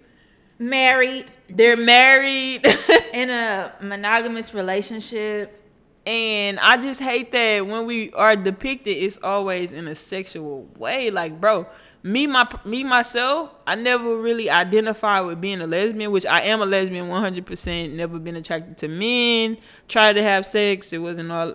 [0.59, 2.67] Married They're married.
[3.13, 5.59] in a monogamous relationship.
[6.07, 11.11] And I just hate that when we are depicted, it's always in a sexual way.
[11.11, 11.67] Like, bro,
[12.03, 16.61] me my me myself, I never really identify with being a lesbian, which I am
[16.61, 17.93] a lesbian 100%.
[17.93, 19.59] Never been attracted to men.
[19.89, 21.55] Tried to have sex, it wasn't all.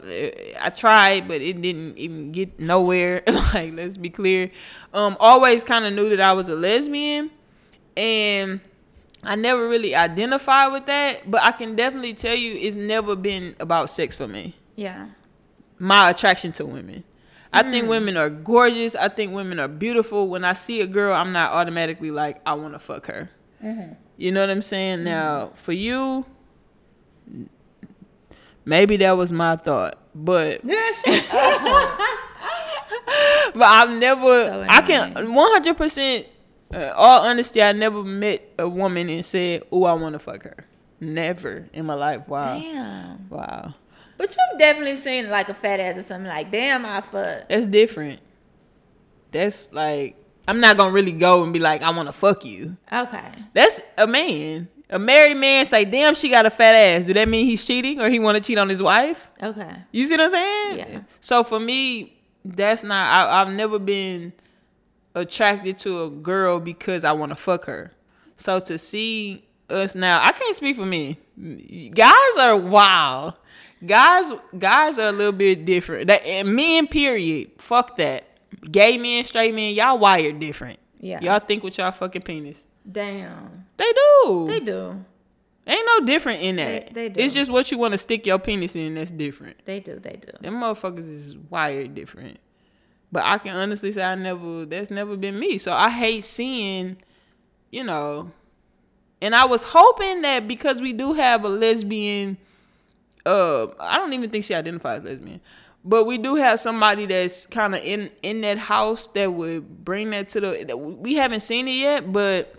[0.59, 3.23] I tried, but it didn't even get nowhere.
[3.53, 4.51] like, let's be clear.
[4.93, 7.29] Um, always kind of knew that I was a lesbian,
[7.97, 8.61] and
[9.23, 11.29] I never really identified with that.
[11.29, 14.55] But I can definitely tell you, it's never been about sex for me.
[14.75, 15.09] Yeah.
[15.77, 17.03] My attraction to women.
[17.53, 18.95] I think women are gorgeous.
[18.95, 20.27] I think women are beautiful.
[20.27, 23.29] When I see a girl, I'm not automatically like, I want to fuck her.
[24.17, 25.03] You know what I'm saying?
[25.03, 26.25] Now, for you,
[28.65, 30.91] maybe that was my thought, but Yeah,
[33.53, 34.45] but I've never.
[34.45, 35.35] So I can annoying.
[35.35, 35.77] 100.
[35.77, 36.27] percent
[36.73, 40.43] uh, All honesty, I never met a woman and said, "Oh, I want to fuck
[40.43, 40.65] her."
[40.99, 42.27] Never in my life.
[42.27, 42.59] Wow.
[42.59, 43.29] Damn.
[43.29, 43.73] Wow.
[44.17, 47.47] But you've definitely seen like a fat ass or something like, damn, I fuck.
[47.49, 48.19] That's different.
[49.31, 50.15] That's like
[50.47, 52.77] I'm not gonna really go and be like, I want to fuck you.
[52.91, 53.31] Okay.
[53.53, 54.69] That's a man.
[54.89, 57.05] A married man say, damn, she got a fat ass.
[57.05, 59.29] Do that mean he's cheating or he want to cheat on his wife?
[59.43, 59.75] Okay.
[59.91, 60.77] You see what I'm saying?
[60.77, 60.99] Yeah.
[61.19, 63.05] So for me, that's not.
[63.05, 64.31] I, I've never been
[65.13, 67.91] attracted to a girl because I want to fuck her.
[68.37, 71.19] So to see us now, I can't speak for me.
[71.93, 73.33] Guys are wild.
[73.85, 74.25] Guys,
[74.57, 76.07] guys are a little bit different.
[76.07, 77.51] That and men, period.
[77.59, 78.25] Fuck that.
[78.71, 80.79] Gay men, straight men, y'all wired different.
[80.99, 81.19] Yeah.
[81.21, 82.65] Y'all think with y'all fucking penis.
[82.89, 83.65] Damn.
[83.77, 84.45] They do.
[84.47, 85.03] They do.
[85.67, 86.87] Ain't no different in that.
[86.87, 87.21] They- they do.
[87.21, 89.57] It's just what you want to stick your penis in that's different.
[89.65, 89.99] They do.
[89.99, 90.31] They do.
[90.41, 92.39] Them motherfuckers is wired different.
[93.11, 95.57] But I can honestly say I never that's never been me.
[95.57, 96.97] So I hate seeing,
[97.71, 98.31] you know,
[99.21, 102.37] and I was hoping that because we do have a lesbian
[103.27, 105.41] uh I don't even think she identifies lesbian.
[105.83, 110.09] But we do have somebody that's kind of in in that house that would bring
[110.11, 112.53] that to the we we haven't seen it yet, but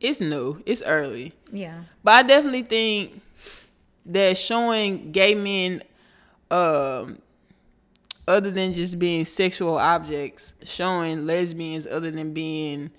[0.00, 0.62] it's new.
[0.66, 1.32] It's early.
[1.52, 1.82] Yeah.
[2.04, 3.22] But I definitely think
[4.06, 5.82] that showing gay men,
[6.50, 7.18] um,
[8.28, 12.90] other than just being sexual objects, showing lesbians other than being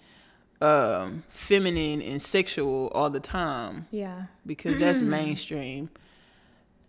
[0.62, 4.24] um, feminine and sexual all the time, Yeah.
[4.46, 5.90] because that's mainstream.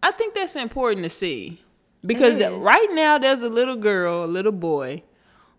[0.03, 1.63] I think that's important to see.
[2.05, 5.03] Because right now there's a little girl, a little boy,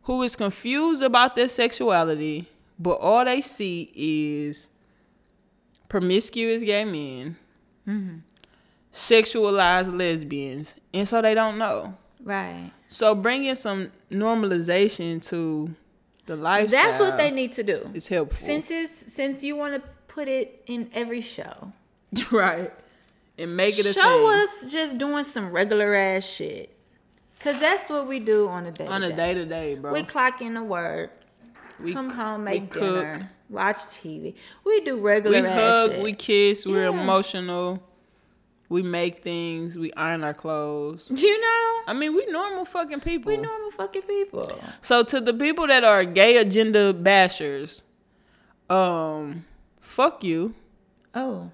[0.03, 4.69] who is confused about their sexuality, but all they see is
[5.89, 7.35] promiscuous gay men,
[7.87, 8.17] mm-hmm.
[8.93, 11.95] sexualized lesbians, and so they don't know.
[12.23, 12.71] Right.
[12.87, 15.75] So bringing some normalization to
[16.25, 16.83] the lifestyle.
[16.83, 17.89] That's what they need to do.
[17.93, 18.37] It's helpful.
[18.37, 21.73] Since it's since you want to put it in every show,
[22.31, 22.71] right,
[23.39, 24.41] and make it a show thing.
[24.43, 26.75] us just doing some regular ass shit.
[27.39, 28.85] Cause that's what we do on a day.
[28.85, 29.93] on a day to day, bro.
[29.93, 31.11] We clock in the work,
[31.79, 32.81] We come home, we make cook.
[32.81, 34.35] dinner, watch TV.
[34.65, 36.03] We do regular we ass hug, shit.
[36.03, 37.01] we kiss, we're Yeah.
[37.01, 37.81] emotional.
[38.67, 41.07] We make things, we iron our clothes.
[41.07, 43.31] Do you know, I mean, we normal fucking people.
[43.31, 44.59] we normal fucking people.
[44.81, 47.81] So to the people that are gay agenda bashers,
[48.69, 49.45] um,
[49.79, 50.53] fuck you
[51.15, 51.49] Oh,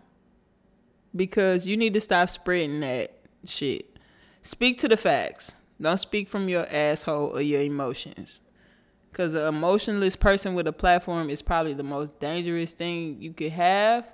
[1.16, 3.98] because you need to stop spreading that shit.
[4.42, 5.54] Speak to the facts.
[5.80, 8.42] Don't speak from your asshole or your emotions.
[9.14, 13.54] Cause an emotionless person with a platform is probably the most dangerous thing you could
[13.54, 14.06] have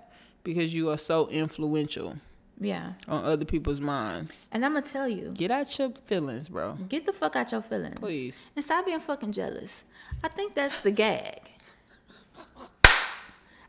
[0.44, 2.18] because you are so influential
[2.60, 2.94] yeah.
[3.08, 4.48] on other people's minds.
[4.52, 6.74] And I'm gonna tell you, Get out your feelings, bro.
[6.88, 8.36] get the fuck out your feelings, Please.
[8.56, 9.84] and stop being fucking jealous.
[10.24, 11.51] I think that's the gag.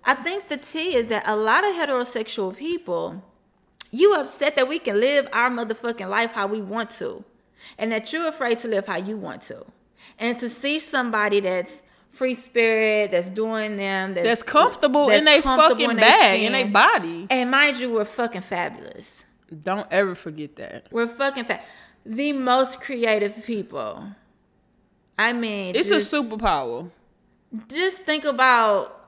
[0.05, 3.25] I think the T is that a lot of heterosexual people,
[3.91, 7.25] you upset that we can live our motherfucking life how we want to,
[7.79, 9.65] and that you're afraid to live how you want to,
[10.19, 15.25] and to see somebody that's free spirit, that's doing them, that's, That's comfortable that's in
[15.25, 17.27] their fucking in bag, in their body.
[17.31, 19.25] And mind you, we're fucking fabulous.
[19.63, 20.89] Don't ever forget that.
[20.91, 21.67] We're fucking fat.
[22.05, 24.05] The most creative people.
[25.19, 26.91] I mean, It's just, a superpower.
[27.69, 29.02] Just think about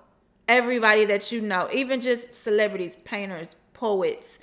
[0.49, 4.39] everybody that you know, even just celebrities, painters, poets,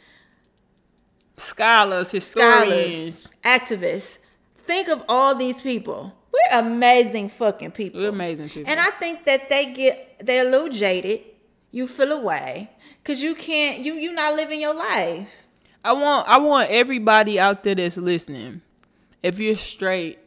[1.38, 3.24] Scholars, historians.
[3.24, 4.18] scholars, activists.
[4.54, 6.14] Think of all these people.
[6.32, 8.00] We're amazing fucking people.
[8.02, 8.72] We're amazing people.
[8.72, 11.22] And I think that they get they're a little jaded.
[11.72, 12.70] You feel away
[13.02, 15.46] because you can't you you not living your life.
[15.84, 18.62] I want I want everybody out there that's listening.
[19.24, 20.20] If you're straight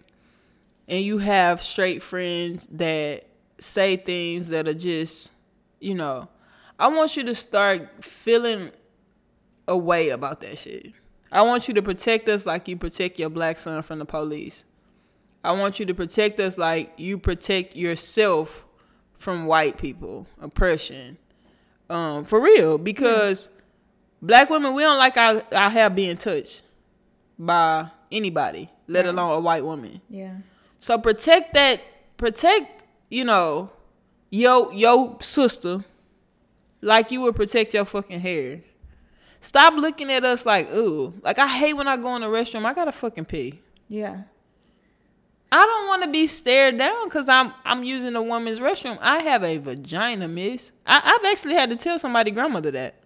[0.89, 3.25] and you have straight friends that
[3.59, 5.31] say things that are just,
[5.85, 6.29] you know,
[6.79, 8.71] I want you to start feeling
[9.69, 10.93] a way about that shit.
[11.31, 14.65] I want you to protect us like you protect your black son from the police.
[15.43, 18.65] I want you to protect us like you protect yourself
[19.19, 21.19] from white people, oppression.
[21.91, 23.51] Um, for real, because
[24.23, 26.63] black women, we don't like our, our hair being touched
[27.39, 30.01] by anybody, let alone a white woman.
[30.09, 30.37] Yeah.
[30.79, 31.83] So protect that,
[32.17, 33.71] protect, you know,
[34.35, 35.85] your yo sister
[36.81, 38.63] like you would protect your fucking hair.
[39.41, 41.15] Stop looking at us like, ooh.
[41.23, 43.61] Like I hate when I go in the restroom, I gotta fucking pee.
[43.89, 44.23] Yeah.
[45.53, 48.99] I don't want to be stared down because I'm I'm using a woman's restroom.
[49.01, 50.73] I have a vagina, miss.
[50.85, 52.97] I, I've actually had to tell somebody grandmother that.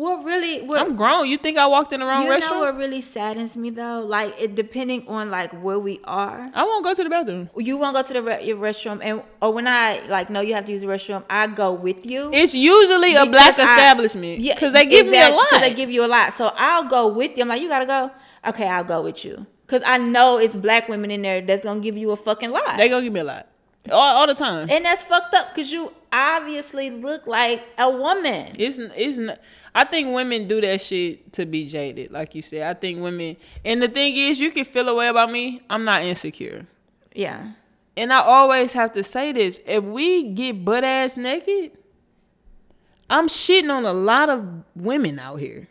[0.00, 0.62] What really?
[0.62, 1.28] What, I'm grown.
[1.28, 2.52] You think I walked in the wrong you restroom?
[2.52, 4.00] know what really saddens me though?
[4.00, 6.50] Like it depending on like where we are.
[6.54, 7.50] I won't go to the bathroom.
[7.54, 10.54] You won't go to the re- your restroom, and or when I like know you
[10.54, 12.30] have to use the restroom, I go with you.
[12.32, 14.40] It's usually a black I- establishment.
[14.40, 15.60] Yeah, because they give me a lot.
[15.60, 16.32] they give you a lot.
[16.32, 17.42] So I'll go with you.
[17.42, 18.10] I'm like, you gotta go.
[18.46, 19.46] Okay, I'll go with you.
[19.66, 22.78] Cause I know it's black women in there that's gonna give you a fucking lot.
[22.78, 23.48] they gonna give me a lot
[23.92, 24.68] all, all the time.
[24.70, 28.54] and that's fucked up because you obviously look like a woman.
[28.58, 29.38] It's it's not,
[29.74, 32.62] I think women do that shit to be jaded, like you said.
[32.62, 35.62] I think women, and the thing is, you can feel a way about me.
[35.70, 36.66] I'm not insecure,
[37.14, 37.52] Yeah.
[37.96, 41.72] and I always have to say this: if we get butt ass naked,
[43.08, 44.44] I'm shitting on a lot of
[44.74, 45.68] women out here.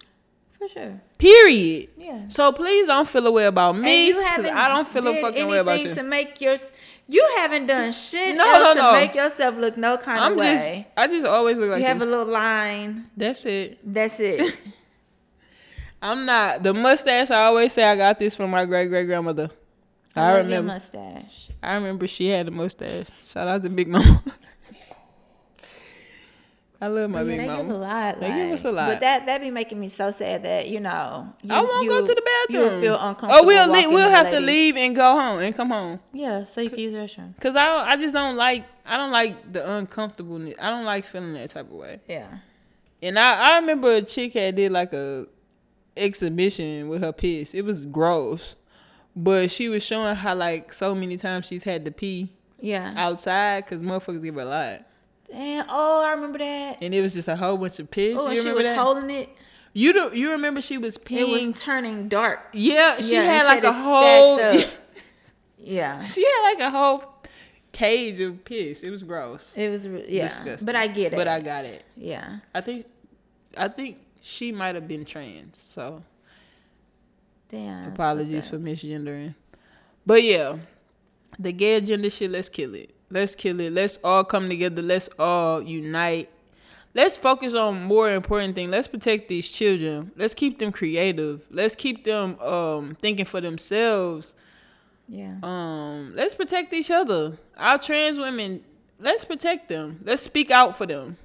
[0.59, 0.91] For sure.
[1.17, 1.87] Period.
[1.97, 2.27] Yeah.
[2.27, 4.07] So please don't feel a way about me.
[4.07, 5.93] you 'cause haven't I don't feel a fucking way about you.
[5.93, 6.57] to make your
[7.07, 10.37] you haven't done shit No, else no, to make yourself look no kind I'm of
[10.39, 10.87] just, way.
[10.97, 13.07] I just always look like you have a little line.
[13.17, 13.79] That's it.
[13.83, 14.53] That's it.
[16.01, 17.31] I'm not the mustache.
[17.31, 19.49] I always say I got this from my great great grandmother.
[20.15, 20.73] I, your remember.
[20.73, 21.49] mustache.
[21.63, 23.07] I remember she had a mustache.
[23.29, 24.23] Shout out to Big Mama.
[26.81, 27.63] I love my Yeah, Big they Mama.
[27.63, 28.19] give a lot.
[28.21, 28.87] They give us a lot.
[28.89, 31.33] But that that be making me so sad that you know.
[31.43, 32.71] You, I won't go to the bathroom.
[32.73, 33.35] would feel uncomfortable.
[33.43, 35.99] Oh, we'll leave, we'll have to leave and go home and come home.
[36.13, 37.39] Yeah, so you can use the restroom.
[37.41, 40.55] Cause I I just don't like I don't like the uncomfortableness.
[40.59, 41.99] I don't like feeling that type of way.
[42.07, 42.27] Yeah.
[43.01, 45.25] And I I remember a chick had did like a
[45.97, 47.53] exhibition with her piss.
[47.53, 48.55] It was gross,
[49.15, 52.29] but she was showing how like so many times she's had to pee
[52.61, 52.93] Yeah.
[52.95, 54.81] outside because motherfuckers give a lot.
[55.31, 55.65] Damn.
[55.69, 56.77] Oh, I remember that.
[56.81, 58.17] And it was just a whole bunch of piss.
[58.19, 58.77] Oh, she was that?
[58.77, 59.29] holding it.
[59.73, 61.19] You do, you remember she was peeing?
[61.19, 62.39] It was turning dark.
[62.53, 64.61] yeah, she Yeah, had she like had a whole.
[65.61, 66.01] Yeah.
[66.01, 67.03] she had like a whole
[67.71, 68.81] cage of piss.
[68.81, 69.55] It was gross.
[69.55, 70.23] It was yeah.
[70.23, 70.65] Disgusting.
[70.65, 71.15] But I get it.
[71.17, 71.83] But I got it.
[71.95, 72.39] yeah.
[72.55, 72.85] I think,
[73.57, 75.57] I think she might have been trans.
[75.59, 76.01] So
[77.49, 77.89] Damn.
[77.89, 79.35] apologies for misgendering.
[80.05, 80.57] But yeah,
[81.37, 82.31] the gay agenda shit.
[82.31, 82.95] Let's kill it.
[83.09, 83.73] Let's kill it.
[83.73, 84.81] Let's all come together.
[84.81, 86.29] Let's all unite.
[86.93, 88.71] Let's focus on more important thing.
[88.71, 90.11] Let's protect these children.
[90.15, 91.45] Let's keep them creative.
[91.51, 94.33] Let's keep them um thinking for themselves.
[95.07, 95.35] Yeah.
[95.41, 97.37] Um, let's protect each other.
[97.57, 98.63] Our trans women,
[98.99, 100.01] let's protect them.
[100.03, 101.17] Let's speak out for them.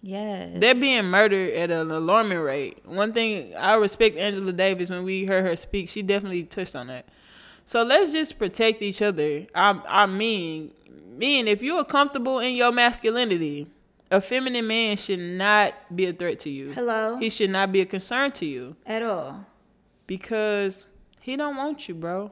[0.00, 0.58] Yes.
[0.58, 2.84] They're being murdered at an alarming rate.
[2.84, 6.88] One thing I respect Angela Davis when we heard her speak, she definitely touched on
[6.88, 7.06] that.
[7.64, 9.46] So let's just protect each other.
[9.54, 10.72] I I mean,
[11.18, 13.66] mean if you're comfortable in your masculinity,
[14.10, 16.72] a feminine man should not be a threat to you.
[16.72, 17.16] Hello.
[17.16, 19.46] He should not be a concern to you At all.
[20.06, 20.86] because
[21.20, 22.30] he don't want you, bro.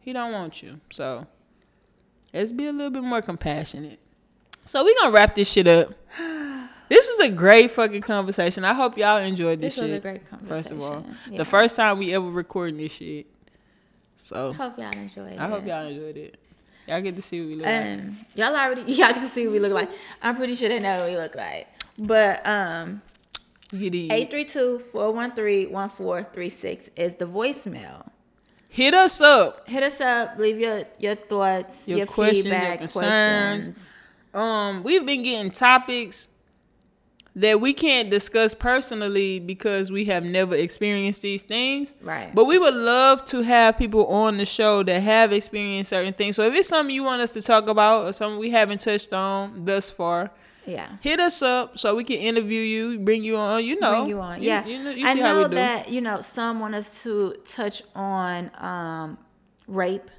[0.00, 0.80] He don't want you.
[0.90, 1.26] So
[2.32, 3.98] let's be a little bit more compassionate.
[4.64, 5.92] So we gonna wrap this shit up.
[6.90, 8.64] This was a great fucking conversation.
[8.64, 9.98] I hope y'all enjoyed this, This was shit.
[9.98, 10.56] a great conversation.
[10.56, 11.06] First of all.
[11.30, 11.38] Yeah.
[11.38, 13.26] the first time we ever recording this shit.
[14.16, 15.38] So I Hope y'all enjoyed it.
[15.38, 16.36] I hope y'all enjoyed it.
[16.86, 17.82] Y'all get to see what we look like.
[17.84, 19.90] Um, y'all already y'all can see what we look like.
[20.22, 21.68] I'm pretty sure they know what we look like.
[21.98, 23.02] But um,
[23.72, 28.08] Get 832-413-1436 is the voicemail.
[28.68, 29.68] Hit us up.
[29.68, 30.38] Hit us up.
[30.38, 33.64] Leave your your thoughts, Your your, questions, your feedback, concerns.
[33.66, 33.86] questions.
[34.32, 36.28] Um, we've been getting topics
[37.36, 41.94] that we can't discuss personally because we have never experienced these things.
[42.02, 42.34] Right.
[42.34, 46.36] But we would love to have people on the show that have experienced certain things.
[46.36, 49.12] So if it's something you want us to talk about or something we haven't touched
[49.12, 50.32] on thus far,
[50.66, 50.88] Yeah.
[51.00, 53.64] hit us up so we can interview you, bring you on.
[53.64, 54.42] You know, Bring you on.
[54.42, 54.66] Yeah.
[54.66, 57.34] You, know, you I see how we know that, you know, some want us to
[57.48, 59.18] touch on um
[59.68, 60.10] rape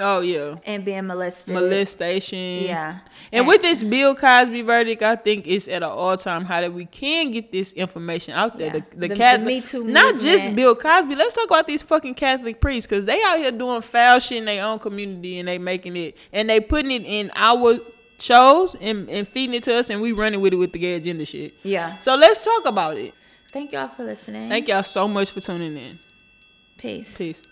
[0.00, 1.52] Oh yeah, and being molested.
[1.54, 2.64] molestation.
[2.64, 3.00] Yeah.
[3.30, 6.72] And with this Bill Cosby verdict, I think it's at an all time high that
[6.72, 8.68] we can get this information out there.
[8.74, 8.80] Yeah.
[8.90, 10.56] The, the, The- Catholic, the Me Too not just.
[10.56, 11.14] Bill Cosby.
[11.14, 14.46] Let's talk about these fucking Catholic priests because they out here doing foul shit in
[14.46, 17.78] their own community and they making it and they putting it in our
[18.18, 20.94] shows and, and feeding it to us and we running with it with the gay
[20.94, 21.52] agenda shit.
[21.64, 21.98] Yeah.
[21.98, 23.12] So let's talk about it.
[23.50, 24.48] Thank y'all for listening.
[24.48, 25.98] Thank y'all so much for tuning in.
[26.78, 27.14] Peace.
[27.16, 27.42] Peace.